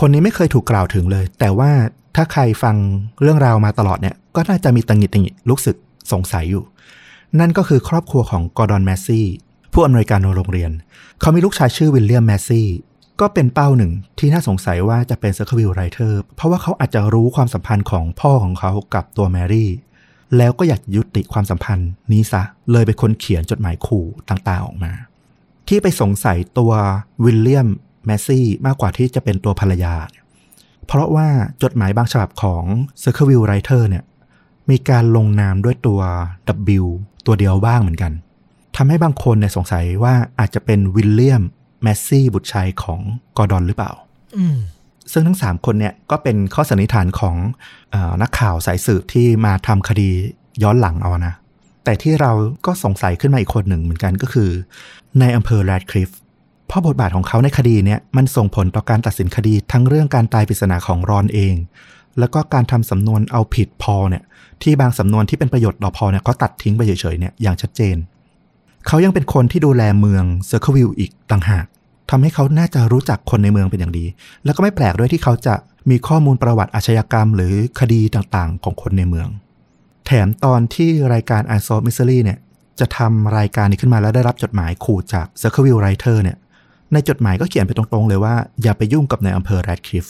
[0.00, 1.70] คนนี้ไม่เคยถูกกล่าวถึงเลย แต่ว่า
[2.16, 2.76] ถ้าใครฟัง
[3.22, 5.76] เรื่องราวมาตลอดเนี่ย ก็น่าจะมีตะหงิดตะหงิดรู้สึก
[6.12, 6.64] สงสัยอยู่
[7.38, 9.26] นั่นก็คือครอบครัวของกอร์ดอนแมสซี่
[9.72, 10.72] ผู้อำนวยการโรงเรียน
[11.20, 12.68] เขามีลูกชายชื่อวิลเลียมแมสซี่
[13.20, 19.70] ก็เป็นเป้าหนึ่งที่น่าสงสัยว่าจะเป็น Circleville Writer เพราะว่าเขาอาจจะรู้ความสัมพันธ์ของพ่อของเขากับตัวแมรี่
[20.36, 24.92] แล้วก็อยากยุติความสัมพันธ์นี้ซะ เลยเป็นคนเขียนจดหมายขู่ต่างๆออกมา
[25.68, 26.72] ที่ไปสงสัยตัว
[27.24, 27.68] วิลเลียม
[28.06, 29.94] แมสซี่มากกว่าที่จะเป็นตัวภรรยา
[30.86, 31.28] เพราะว่า
[31.62, 32.64] จดหมายบางฉบับของ
[33.02, 34.04] c i r c l e v i l l Writer เนี่ย
[34.70, 36.00] มีการลงนามด้วยตัว
[36.82, 36.86] W
[37.26, 38.12] ตัวเดียวบ้างเหมือนกัน
[38.76, 41.42] ทำให้บางคนเนี่ยสงสัยว่าอาจจะเป็นวิลเลียม
[41.82, 43.00] แมสซี่บุตรชายของ
[43.36, 43.92] กอร์ดอนหรือเปล่า
[44.36, 44.56] อืม
[45.12, 47.36] ซึ่งทั้ง 3 คนเนี่ยก็เป็นข้อสันนิษฐานของ
[47.90, 50.10] เออนักข่าวสายสืบที่มาทำคดี
[50.62, 51.34] ย้อนหลังเอานะ
[51.84, 52.32] แต่ที่เรา
[52.66, 54.50] ก็สงสัยขึ้นมาอีกคนหนึ่งเหมือนกันก็คือ
[55.20, 56.10] ในอำเภอแรดคลิฟ
[56.66, 61.54] เพราะบทบาทของเขาในคดีเนี่ยมันส่งผลต่อการตัดสินคดีทั้งเรื่องการตายปริศนาของรอนเอง
[62.20, 64.22] แล้วก็การทำสำนวนเอาผิดพอเนี่ย
[64.62, 67.96] ที่บางสำนวนที่เป็นประโยชน์ต่อพอเนี่ยเขาตัดทิ้งไปเฉยๆเนี่ยอย่างชัดเจน
[68.86, 71.66] เขายังเป็นคนที่ดูแลเมืองเซอร์ควิลอีกต่างหาก
[72.10, 74.04] ทำให้เขาน่าจะรู้จักคนในเมืองเป็นอย่างดี
[74.44, 75.54] แล้วก็ไม่แปลกด้วยที่เขาจะ
[75.90, 79.28] มีข้อมูลประวัติอาชญากรรม หรือคดีต่างๆ ของคนในเมือง
[80.06, 82.38] แถมตอนที่รายการ i s o l Mystery เนี่ย
[82.80, 86.36] จะทำรายการนี้ขึ้นมาแล้วได้รับจดหมายขู่จาก c i r c l e v i l l Writer เนี่ย
[86.92, 90.06] ในจดหมายก็เขียนไปตรงๆเลยว่าอย่าไปยุ่งกับในอำเภอแรดคลิฟ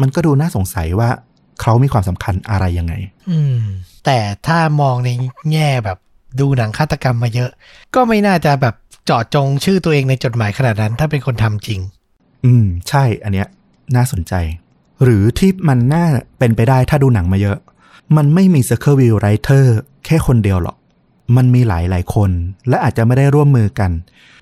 [0.00, 1.10] มันก็ดูน่าสงสัยว่า
[1.60, 2.94] เขามีความสำคัญอะไรยังไง
[3.30, 3.60] อืม
[4.04, 5.10] แต่ถ้ามองใน
[5.52, 5.98] แง่แบบ
[6.40, 7.50] ดูหนังฆาตกรรมมาเยอะ
[7.94, 8.74] ก็ไม่น่าจะแบบ
[9.06, 11.80] เจาะจงชื่อตัวเองในจดหมายขนาดนั้น ถ้าเป็นคนทำจริง
[12.44, 13.48] อืม ใช่ อันเนี้ย
[13.96, 14.34] น่าสนใจ
[15.02, 16.04] หรือที่มันน่า
[16.38, 17.58] เป็นไปได้ถ้าดูหนังมาเยอะ
[18.16, 19.64] มันไม่มี Circle View Writer
[20.04, 20.76] แค่คนเดียวหรอก
[21.36, 22.30] มันมีหลายหลายๆคน
[22.68, 23.90] และอาจจะไม่ได้ร่วมมือกัน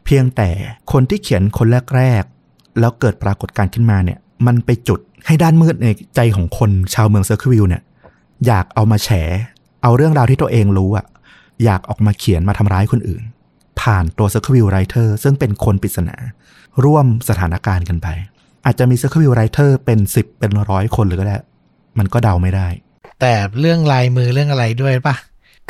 [0.05, 0.49] เพียงแต่
[0.93, 7.83] คนที่เขียนคนแรกๆแล้วเกิดปรากฏการณ์ขึ้นมาเนี่ย มันไปจุด ให้ด้านมืดในใจของคนชาวเมือง Circle View เนี่ย
[8.47, 9.09] อยากเอามาแฉ
[9.83, 11.07] เอาเรื่องราวที่ตัวเองรู้อะ
[11.65, 13.23] อยากออกมาเขียนมาทำร้ายคนอื่น
[13.81, 16.17] ผ่านตัว Circle View Writer ซึ่งเป็นคนปริศนา
[16.85, 18.09] ร่วมสถานการณ์กันไป
[18.65, 21.37] อาจจะมี Circle View Writer เป็น10เป็นร้อยคนเลยก็ได้
[21.99, 22.69] มันก็เดาไม่ได้
[23.21, 25.15] แต่เรื่องลายมือเรื่องอะไรด้วยปะ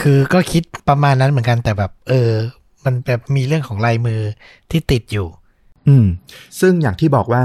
[0.03, 2.31] คือก็คิดประมาณนั้นเหมือนกันแต่แบบ เออ
[2.85, 4.21] มันแบบมีเรื่องของลายมือ
[4.71, 5.27] ที่ติดอยู่
[5.89, 6.07] อืม
[6.61, 7.45] ซึ่งอย่างที่บอกว่า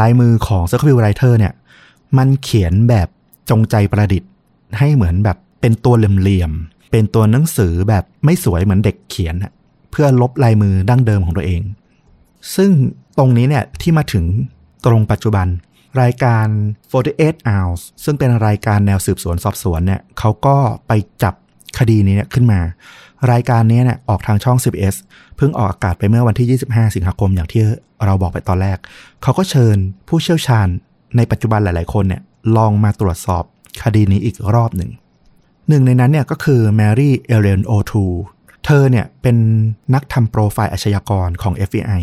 [0.00, 1.52] ลายมือของ Circle View Writer เนี่ย
[2.18, 3.08] มันเขียนแบบ
[3.50, 4.30] จงใจประดิษฐ์
[4.78, 9.34] ให้เหมือนแบบเป็นตัวเหลี่ยมๆเป็นตัวหนังสือแบบไม่สวยเหมือนเด็กเขียน
[9.90, 11.62] เพื่อลบลายมือดั้งเดิมของตัวเอง
[12.56, 12.70] ซึ่ง
[13.18, 14.24] ตรงนี้เนี่ยที่มาถึง
[14.86, 15.46] ตรงปัจจุบัน
[16.02, 16.46] รายการ
[17.02, 20.92] 48 hours ซึ่งเป็นรายการแนวสืบสวนสอบสวนเนี่ยเขาก็ไป
[21.22, 21.34] จับ
[21.78, 22.60] คดีนี้เนี่ยขึ้นมา
[23.32, 24.96] รายการนี้เนี่ยออกทางช่อง CBS
[25.36, 27.62] เพิ่งออกอากาศไปเมื่อวันที่ 25 สิงหาคมอย่างที่
[28.04, 28.78] เราบอกไปตอนแรก
[29.22, 29.76] เขาก็เชิญ
[30.08, 30.66] ผู้เชี่ยวชาญ
[31.16, 32.22] ในปัจจุบันหลาย ๆ คนเนี่ย
[32.56, 33.44] ลองมาตรวจสอบ
[33.82, 34.90] คดีนี้อีกรอบหนึ่ง
[35.68, 38.04] หนึ่งในนั้นเนี่ยก็คือแมรี่เอเลนโอทู
[38.64, 39.36] เธอเนี่ยเป็น
[39.94, 42.02] นักทำโปรไฟล์อาชญากรของ FBI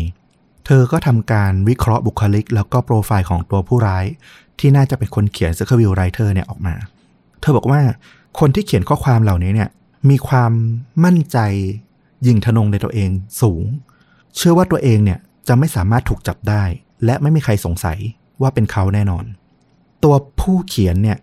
[0.66, 4.04] เธอก็ทำการวิเคราะห์บุคลิก แล้วก็โปรไฟล์ของตัวผู้ร้าย
[4.58, 6.74] ที่น่าจะเป็นคนเขียน c i r c l e View Writer เนี่ยออกมา
[7.40, 7.80] เธอบอกว่า
[8.40, 9.68] คนที่เขียนข้อความเหล่านี้เนี่ย
[10.08, 10.52] มีความ
[11.04, 11.38] มั่นใจ
[12.26, 13.64] ยิงทะนงในตัวเองสูง
[14.36, 16.62] เชื่อว่าตัวเองเนี่ยจะไม่สามารถถูกจับได้
[17.04, 17.98] และไม่มีใครสงสัย
[18.40, 19.24] ว่าเป็นเขาแน่นอน
[20.04, 21.18] ตัวผู้เขียนเนี่ย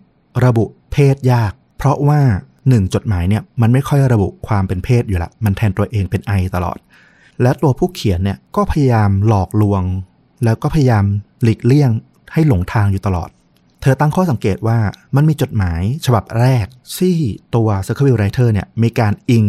[0.45, 2.21] ระบุเพศยาก เพราะว่า
[2.69, 6.77] หนึ่งจดหมายเนี่ยมันไม่ค่อยระบุความเป็นเพศอยู่ละมันแทนตัวเองเป็นไอตลอด
[7.41, 9.83] และตัวผู้เขียนเนี่ยก็พยายามหลอกลวง
[10.43, 11.03] แล้วก็พยายาม
[11.43, 11.91] หลีกเลี่ยง
[12.33, 13.29] ให้หลงทางอยู่ตลอด
[13.81, 14.77] เธอตั้งข้อสังเกตว่า
[15.15, 16.65] มันมีจดหมายฉบับแรก
[16.97, 17.15] ที่
[17.55, 19.45] ตัว Circle View Writer เนี่ยมีการอิง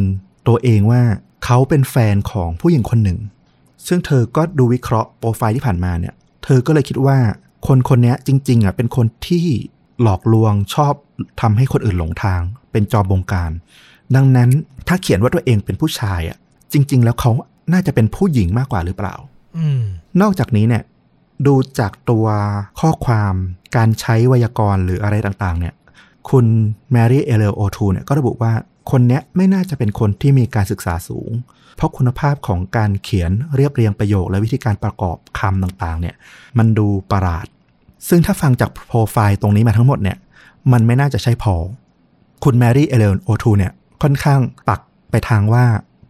[0.49, 1.03] ตัวเองว่า
[1.45, 3.19] เขาเป็นแฟนของผู้หญิงคนหนึ่ง
[3.87, 6.15] ซึ่งเธอก็ดูวิเคราะห์โปรไฟล์ที่ผ่านมาเนี่ย
[6.45, 7.19] เธอก็เลยคิดว่า
[7.67, 9.47] คนคนนี้จริงๆอะเป็นคนที่
[10.03, 10.95] หลอกลวงชอบ
[11.41, 12.41] ทำให้คนอื่นหลงทาง
[12.73, 13.51] เป็นจอมบงการ
[14.17, 14.51] ดังนั้น
[14.89, 16.39] ถ้าเขียนว่าตัวเองเป็นผู้ชายอะ
[16.73, 17.31] จริง ๆ แล้วเขา
[17.73, 19.15] น่าจะเป็นผู้หญิงมากกว่าหรือเปล่า
[19.59, 19.81] อืม
[20.23, 20.83] นอกจากนี้เนี่ย
[21.47, 22.27] ดูจากตัว
[22.81, 23.35] ข้อความ
[23.77, 25.75] การใช้ไวยากรณ์หรืออะไรต่างๆ เนี่ย
[26.31, 26.47] คุณ
[26.93, 28.53] แมรี่เอเลโอทูเนี่ยก็ระบุว่า
[28.91, 31.31] คนเนี้ยไม่น่าจะเป็นคนที่มีการศึกษาสูง
[31.77, 36.15] เพราะคุณภาพของการเขียนเรียบเรียงประโยคและวิธีการประกอบคำต่างๆ เนี่ย
[36.59, 37.47] มันดูประหลาด
[38.09, 40.19] ซึ่งถ้าฟังจากโปรไฟล์ตรงนี้มาทั้งหมดเนี่ย
[40.73, 41.55] มันไม่น่าจะใช่พอล
[42.45, 43.73] คุณแมรี่เอเลโอทูเนี่ย
[44.03, 44.81] ค่อนข้างปัก
[45.11, 45.65] ไปทางว่า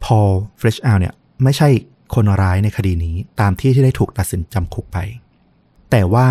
[0.04, 0.18] พอล
[0.58, 1.68] เฟรชอัลเนี่ยไม่ใช่
[2.14, 4.98] คนร้ายในคดีนี้ตามที่ที่ได้ถูกตัดสินจำคุกไป
[5.90, 6.28] แต่ว่า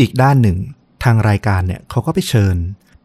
[0.00, 0.58] อีกด้านหนึ่ง
[1.04, 2.56] ทางรายการเนี่ยเขาก็ไปเชิญ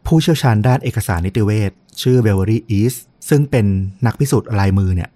[0.06, 1.72] ผู้เชี่ยวชาญด้านเอกสารนิติเวช
[2.02, 2.94] ชื่อเบเวอรี่อีส
[3.28, 3.66] ซึ่งเป็น
[4.06, 5.10] นักพิสูจน์ลายมือเนี่ย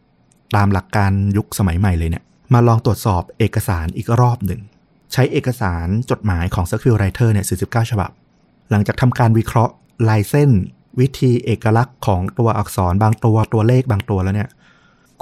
[0.56, 4.60] ตามหลักการยุคสมัยใหม่เลยเนี่ยมาลองตรวจสอบเอกสารอีกรอบหนึ่ง
[5.12, 8.10] ใช้เอกสารจดหมายของ Circleville Writer เนี่ย 49 ฉบับ
[8.70, 9.72] หลังจากทำการวิเคราะห์
[10.08, 10.50] ลายเส้น
[11.00, 14.48] วิธีเอกลักษณ์ของตัวอักษรบางตัวตัวเลขบางตัวแล้วเนี่ย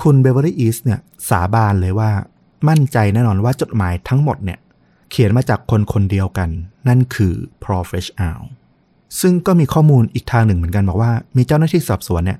[0.02, 2.10] คุณเบเวอรี่อีสเนี่ยสาบานเลยว่า
[2.68, 4.58] มั่นใจแน่นอนว่าจดหมายทั้งหมดเนี่ย
[5.10, 6.48] เขียนมาจากคนคนเดียวกัน
[6.88, 7.34] นั่นคือ
[7.64, 8.40] p r o f e s s o n
[9.20, 12.38] ซึ่งก็มีข้อมูลอีกทางหนึ่งเหมือนกันบอกว่า มีเจ้าหน้าที่สอบสวนเนี่ย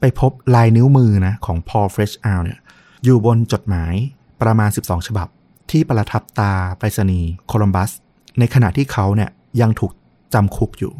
[0.00, 2.58] ไปพบลายนิ้วมือนะของ Paul Fresh Out เนี่ย
[3.04, 3.94] อยู่บนจดหมาย
[4.42, 5.28] ประมาณ 12 ฉบับ
[5.70, 7.90] ที่ประทับตาไปรษณีย์โคลัมบัส
[8.38, 9.30] ในขณะที่เขาเนี่ย
[9.60, 9.92] ยังถูก
[10.34, 10.92] จำคุกอยู่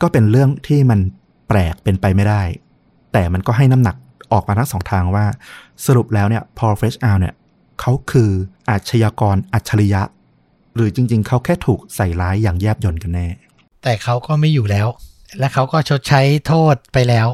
[0.00, 1.00] ก็เป็นเรื่องที่มัน
[1.48, 2.42] แปลกเป็นไปไม่ได้
[3.12, 3.96] แต่มันก็ให้น้ำหนัก
[4.32, 5.24] ออกมาทั้งสองทางว่า
[5.86, 7.34] สรุปแล้วเนี่ย Paul Fresh Out เนี่ย
[7.80, 8.30] เขาคือ
[8.70, 10.02] อาชญากรอัจฉริยะ
[10.74, 13.28] หรือจริง ๆ เขาแค่ถูกใส่ร้ายอย่างแยบยลกันแน่
[13.82, 14.88] แต่เขาก็ไม่อยู่แล้ว
[15.38, 17.28] และเขาก็ชดใช้โทษไปแล้ว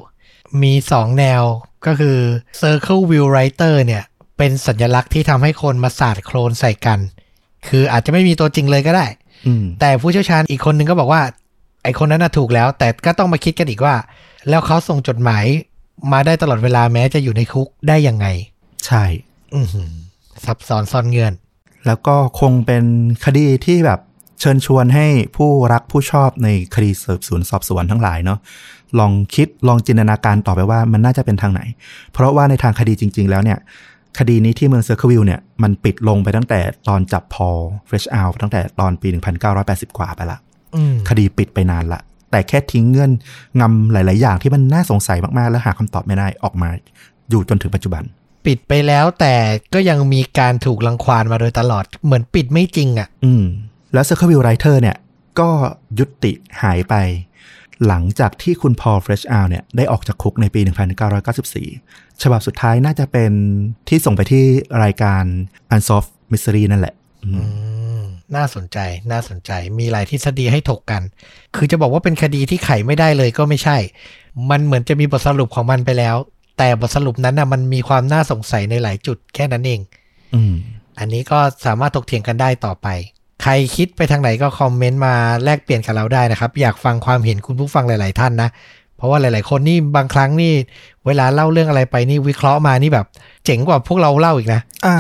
[0.63, 1.43] มีสองแนว
[1.87, 2.19] ก็คือ
[2.61, 4.03] Circle View Writer เนี่ย
[4.39, 6.99] เป็นสัญลักษณ์ที่ทำให้คนมาสาดโคลนใส่กัน
[7.69, 9.07] คืออาจจะไม่มีตัวจริงเลยก็ได้
[9.47, 11.23] อืมแต่ผู้เชี่ยวชาญอีกคนนึงก็บอกว่า
[11.83, 13.95] ไอคนนั้นน่ะถูกแล้ว แต่ก็ต้องมาคิดกันอีกว่า
[14.49, 15.45] แล้วเขาส่งจดหมาย
[16.13, 18.27] มาได้ตลอดเวลาแม้จะอยู่ในคุกได้ยังไง
[18.87, 19.05] ใช่
[19.55, 19.91] อือหือ
[20.45, 21.33] ซับซ้อนซ่อนเงื่อน
[21.87, 22.85] แล้วก็คงเป็น
[23.25, 24.01] คดีที่แบบ
[24.41, 28.39] เชิญชวนให้ผู้รักผู้ชอบในคดีสืบสวนสอบสวนทั้งหลายเนาะ
[28.99, 31.61] ลองคิดลองจินตนาการต่อไปว่ามันน่าจะเป็นทางไหน
[32.13, 33.59] เพราะว่าในทางคดีจริง ๆ แล้วเนี่ย
[34.19, 37.49] คดีนี้ที่เมืองเซอร์เคิลวิลเนี่ยมันปิดลงไปตั้งแต่ตอนจับพอล
[37.87, 39.09] เฟรชอัลตั้งแต่ตอนปี
[39.53, 40.39] 1980 กว่าไปละ
[40.75, 42.01] อืมคดีปิดไปนานละ
[42.33, 43.11] แต่แค่ทิ้งเงื่อน
[43.61, 46.69] งำหลาย ๆ อย่างที่มันน่าสงสัยมาก ๆ และหาคำตอบไม่ได้ออกมา
[47.31, 48.03] อยู่จนถึงปัจจุบัน
[48.47, 49.35] ปิดไปแล้วแต่
[49.75, 53.45] ก็ยังมีการถูกรังควานมาโดยตลอดเหมือนปิดไม่จริงอะ่ะ อืม
[53.93, 54.97] แล้ว Circle Writer เนี่ย
[55.41, 55.51] ก็
[55.99, 56.95] ยุติหายไป
[57.87, 60.61] หลังจากที่คุณพอลเฟรชอาเนี่ยได้ออกจากคุกในปี
[61.41, 63.33] 1994 ฉบับสุดท้ายน่าจะเป็น
[63.89, 64.45] ที่ส่งไปที่
[64.85, 65.23] รายการ
[65.75, 67.72] Unsolved Mystery นั่นแหละ อืมอืม
[68.37, 68.79] น่าสนใจ
[69.11, 71.03] น่าสนใจ มีหลายทฤษฎีให้ถกกัน
[71.57, 73.77] คือจะบอกว่าเป็นคดีที่ไขไม่ได้เลยก็ไม่ใช่
[74.51, 76.17] มันเหมือนจะมีบทสรุปของมันไปแล้ว
[76.59, 79.81] แต่บทสรุปนั้นนะมันมีความน่าสงสัยในหลายจุดแค่นั้นเอง
[80.35, 80.55] อืม
[80.99, 82.89] อันนี้ก็สามารถถกเถียงกันได้ต่อไป
[83.43, 85.15] ใครคิดไปทางไหนก็คอมเมนต์มา
[85.45, 88.51] แลกเปลี่ยนกับเราได้นะครับ อยากฟังความเห็นคุณผู้ฟังหลาย ๆ ท่านนะ
[88.97, 90.53] เพราะว่าหลาย ๆ คนนี่บางครั้งนี่
[91.07, 93.07] เวลาเล่าเรื่องอะไรไปนี่วิเคราะห์มานี่แบบ
[93.45, 94.97] เจ๋งกว่าพวกเราเล่าอีกนะอ่า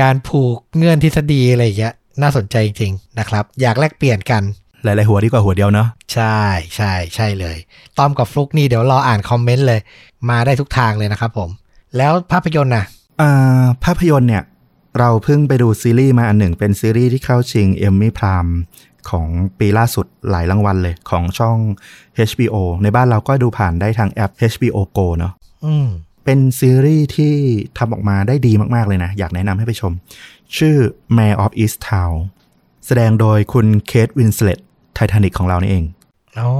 [0.00, 4.42] การผูกเงื่อนทฤษฎีอะไรอย่างเงี้ย น่าสนใจจริงๆนะครับ อยากแลกเปลี่ยนกัน
[4.84, 6.40] หลายๆหัวดีกว่าหัวเดียวเนาะใช่
[6.76, 7.56] ใช่ใช่เลย
[7.98, 9.80] ต้อมกับฟลุกนี่เดี๋ยวรออ่านคอมเมนต์เลย
[10.30, 11.50] มาได้ทุกทางเลยนะครับผม
[11.96, 12.84] แล้วภาพยนตร์น่ะ
[13.20, 14.42] อ่าภาพยนตร์เนี่ย
[14.98, 18.46] เราเพิ่งไปดูซีรีส์มาอันหนึ่งเป็นซีรีส์ที่เข้าชิงเอมมี่พราม
[19.10, 19.26] ของ
[19.58, 21.56] ปีล่าสุดหลายรางวัลเลยของช่อง
[22.30, 25.32] HBO ในบ้านเราก็ดูผ่านได้ทางแอป HBO Go เนาะ
[25.64, 25.88] อืม
[26.24, 27.34] เป็นซีรีส์ที่
[27.78, 29.92] ทำออกมาได้ดีมาก ๆ เลยนะ อยากแนะนำให้ไปชม
[30.56, 30.76] ชื่อ
[31.16, 32.14] Mare of Easttown
[32.86, 34.58] แสดงโดยคุณเคทวินสเลต
[34.94, 35.84] ไททานิกของเรานี่เอง
[36.38, 36.50] อ๋อ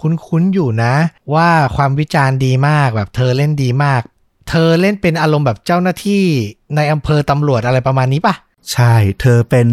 [0.00, 0.94] คุ้นๆอยู่นะ
[1.34, 4.00] ว่าความวิจารณ์ดีมากแบบเธอเล่นดีมาก
[4.48, 6.22] เธอเล่นเป็นอารมณ์แบบเจ้าหน้าที่
[6.76, 8.34] ในอำเภอตำรวจอะไรประมาณนี้ปะ
[8.72, 9.68] ใช่ เธอเป็น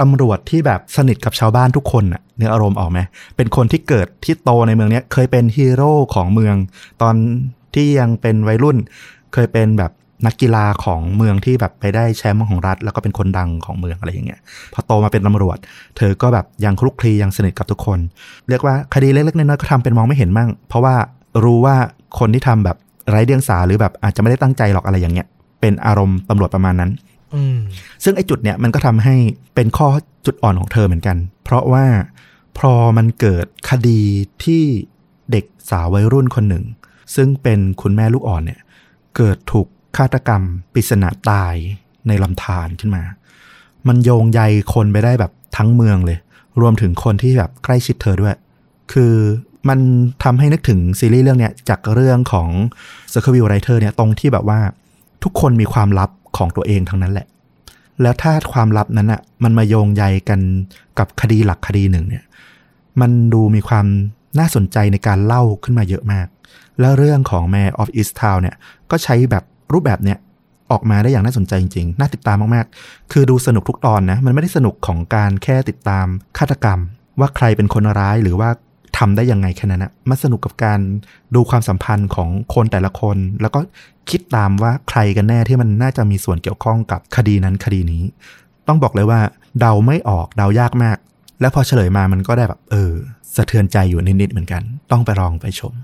[0.00, 2.98] ตำรวจที่แบบสนิทกับชาวบ้านทุกคนน่ะเนื้ออารมณ์ออกไหม
[3.36, 6.56] เป็นคนที่เกิดที่โตในเมืองเนี้ยเคยเป็นฮีโร่ของเมือง
[7.02, 7.14] ตอน
[7.74, 8.76] ที่ยังเป็นวัยรุ่น
[9.34, 9.92] เคยเป็นแบบ
[10.26, 14.40] นักกีฬาของเมืองที่แบบไปได้แชมป์ของรัฐ แล้วก็เป็นคนดังของเมืองอะไรอย่างเงี้ย
[14.72, 15.58] พอโตมาเป็นตำรวจ
[15.96, 17.98] เธอก็แบบยังคลุกคลียังสนิทกับทุกคน
[18.48, 20.94] เรียกว่าคดีเล็กๆน้อยๆก็ทำเป็นมองไม่เห็นมั่ง เพราะว่า
[21.44, 21.76] รู้ว่า
[22.18, 22.76] คนที่ทำแบบ
[23.10, 25.26] ไร้เดียงสาหรือแบบอาจจะไม่ได้ตั้งใจหรอกอะไรอย่างเงี้ย
[25.60, 26.90] เป็นอารมณ์ตำรวจประมาณนั้น
[27.34, 27.58] อืม
[28.04, 29.16] ซึ่งไอ้จุดเนี้ยมันก็ทำให้
[29.54, 29.88] เป็นข้อ
[30.26, 31.84] จุดอ่อนของเธอเหมือนกัน เพราะว่า
[32.58, 34.00] พอมันเกิดคดี
[34.44, 34.62] ที่
[35.30, 36.64] เด็กสาววัยรุ่นคนหนึ่ง
[37.14, 38.60] ซึ่งเป็นคุณแม่ลูกอ่อนเนี่ย
[39.16, 39.66] เกิดถูก
[39.96, 41.54] ฆาตกรรมปริศนาตาย
[42.08, 43.02] ในลำธารขึ้นมา
[43.88, 44.40] มันโยงใย
[44.74, 46.18] คนไปได้แบบทั้งเมืองเลย
[46.60, 48.34] รวมถึงคนที่แบบใกล้ชิดเธอด้วย
[48.92, 49.14] คือ
[49.68, 49.78] มัน
[50.24, 52.48] ทำให้นึกถึงซีรีส์เรื่องเนี้ยจากเรื่องของ
[53.12, 54.60] Circle Writer เนี่ยตรงที่แบบว่า
[55.24, 57.26] ทุกคนมีความลับของตัวเองทั้งนั้นแหละ
[58.02, 60.40] แล้วถ้าความลับนั้นอะ่ะมันมาโยงใยกัน
[60.98, 62.24] กับคดีหลักคดีหนึ่งเนี่ย
[63.00, 63.86] มันดูมีความ
[64.38, 66.26] น่าสนใจในการเล่าขึ้นมาเยอะมาก
[66.80, 68.56] แล้วเรื่องของ Mayor of Easttown เนี่ย
[68.90, 70.18] ก็ใช้แบบ รูปแบบเนี้ย
[70.70, 76.06] ออกมาได้อย่างน่าสนใจจริงๆ น่าติดตามมากๆ คือดูสนุกทุกตอนนะ มันไม่ได้สนุกของการแค่ติดตาม
[76.38, 76.78] ฆาตกรรม
[77.20, 78.50] ว่าใครเป็นคนร้ายหรือว่า
[78.98, 80.80] ทำได้ยังไงแค่นั้นนะมันสนุกกับการ
[81.34, 83.60] ดูความสัมพันธ์ของคนแต่ละคน แล้วก็
[84.10, 88.02] คิดตามว่าใครกันแน่ที่มันน่าจะมีส่วนเกี่ยวข้องกับคดีนั้นคดีนี้
[88.68, 89.20] ต้องบอกเลยว่า
[89.60, 90.98] เดาไม่ออกเดายากมาก
[91.40, 92.92] แล้วพอเฉลยมามันก็ได้แบบเออ
[93.36, 95.74] สะเทือนใจอยู่นิดๆเหมือนกัน ต้องไปลองไปชม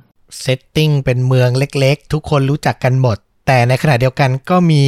[0.41, 4.83] เซตติ้งเป็นเมืองเล็ก ๆ ทุกคนรู้จักกันหมด แต่ในขณะเดียวกันก็มี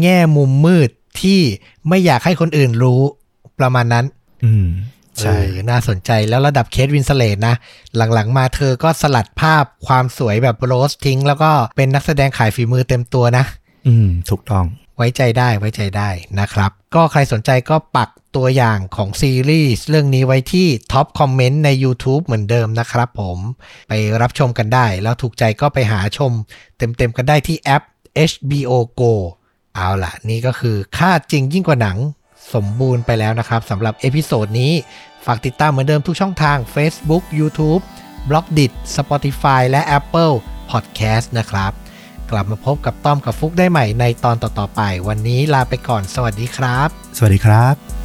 [0.00, 0.90] แง่มุมมืด
[1.20, 1.40] ที่
[1.88, 3.00] ไม่อยากให้คนอื่นรู้
[3.58, 4.04] ประมาณนั้น
[4.44, 4.66] อืม
[5.20, 7.54] ใช่เออน่าสนใจแล้วระดับเคทวินสเลตนะ
[7.96, 13.44] หลังๆมาเธอก็สลัดภาพความสวยแบบโรสทิ้ง แล้วก็เป็นนักแสดงขายฝีมือเต็มตัวนะ
[13.88, 14.64] อืม ถูกต้อง
[14.96, 23.38] ไว้ใจได้ไว้ใจได้นะครับ ก็ใครสนใจก็ปักตัวอย่างของซีรีส์เรื่องนี้ไว้ที่ top comment ใน YouTube เหมือนเดิมนะครับผม
[23.88, 26.32] ไปรับชมกันได้ แล้วถูกใจก็ไปหาชม
[26.78, 27.82] เต็มๆกันได้ที่แอป
[28.30, 29.12] HBO Go
[29.74, 31.98] เอาล่ะ นี่ก็คือฆาตจริงยิ่งกว่าหนัง
[32.54, 34.72] สมบูรณ์ไปแล้วนะครับสำหรับ episode นี้
[35.26, 37.82] ฝากติดตามเหมือนเดิมทุกช่องทาง Facebook YouTube
[38.28, 40.34] b l o g d i t Spotify และ Apple
[40.70, 41.72] Podcast นะครับ
[42.30, 47.95] กลับมาพบกับต้อมกับฟุกได้ใหม่ในตอนต่อๆไป วันนี้ลาไปก่อน สวัสดีครับ สวัสดีครับ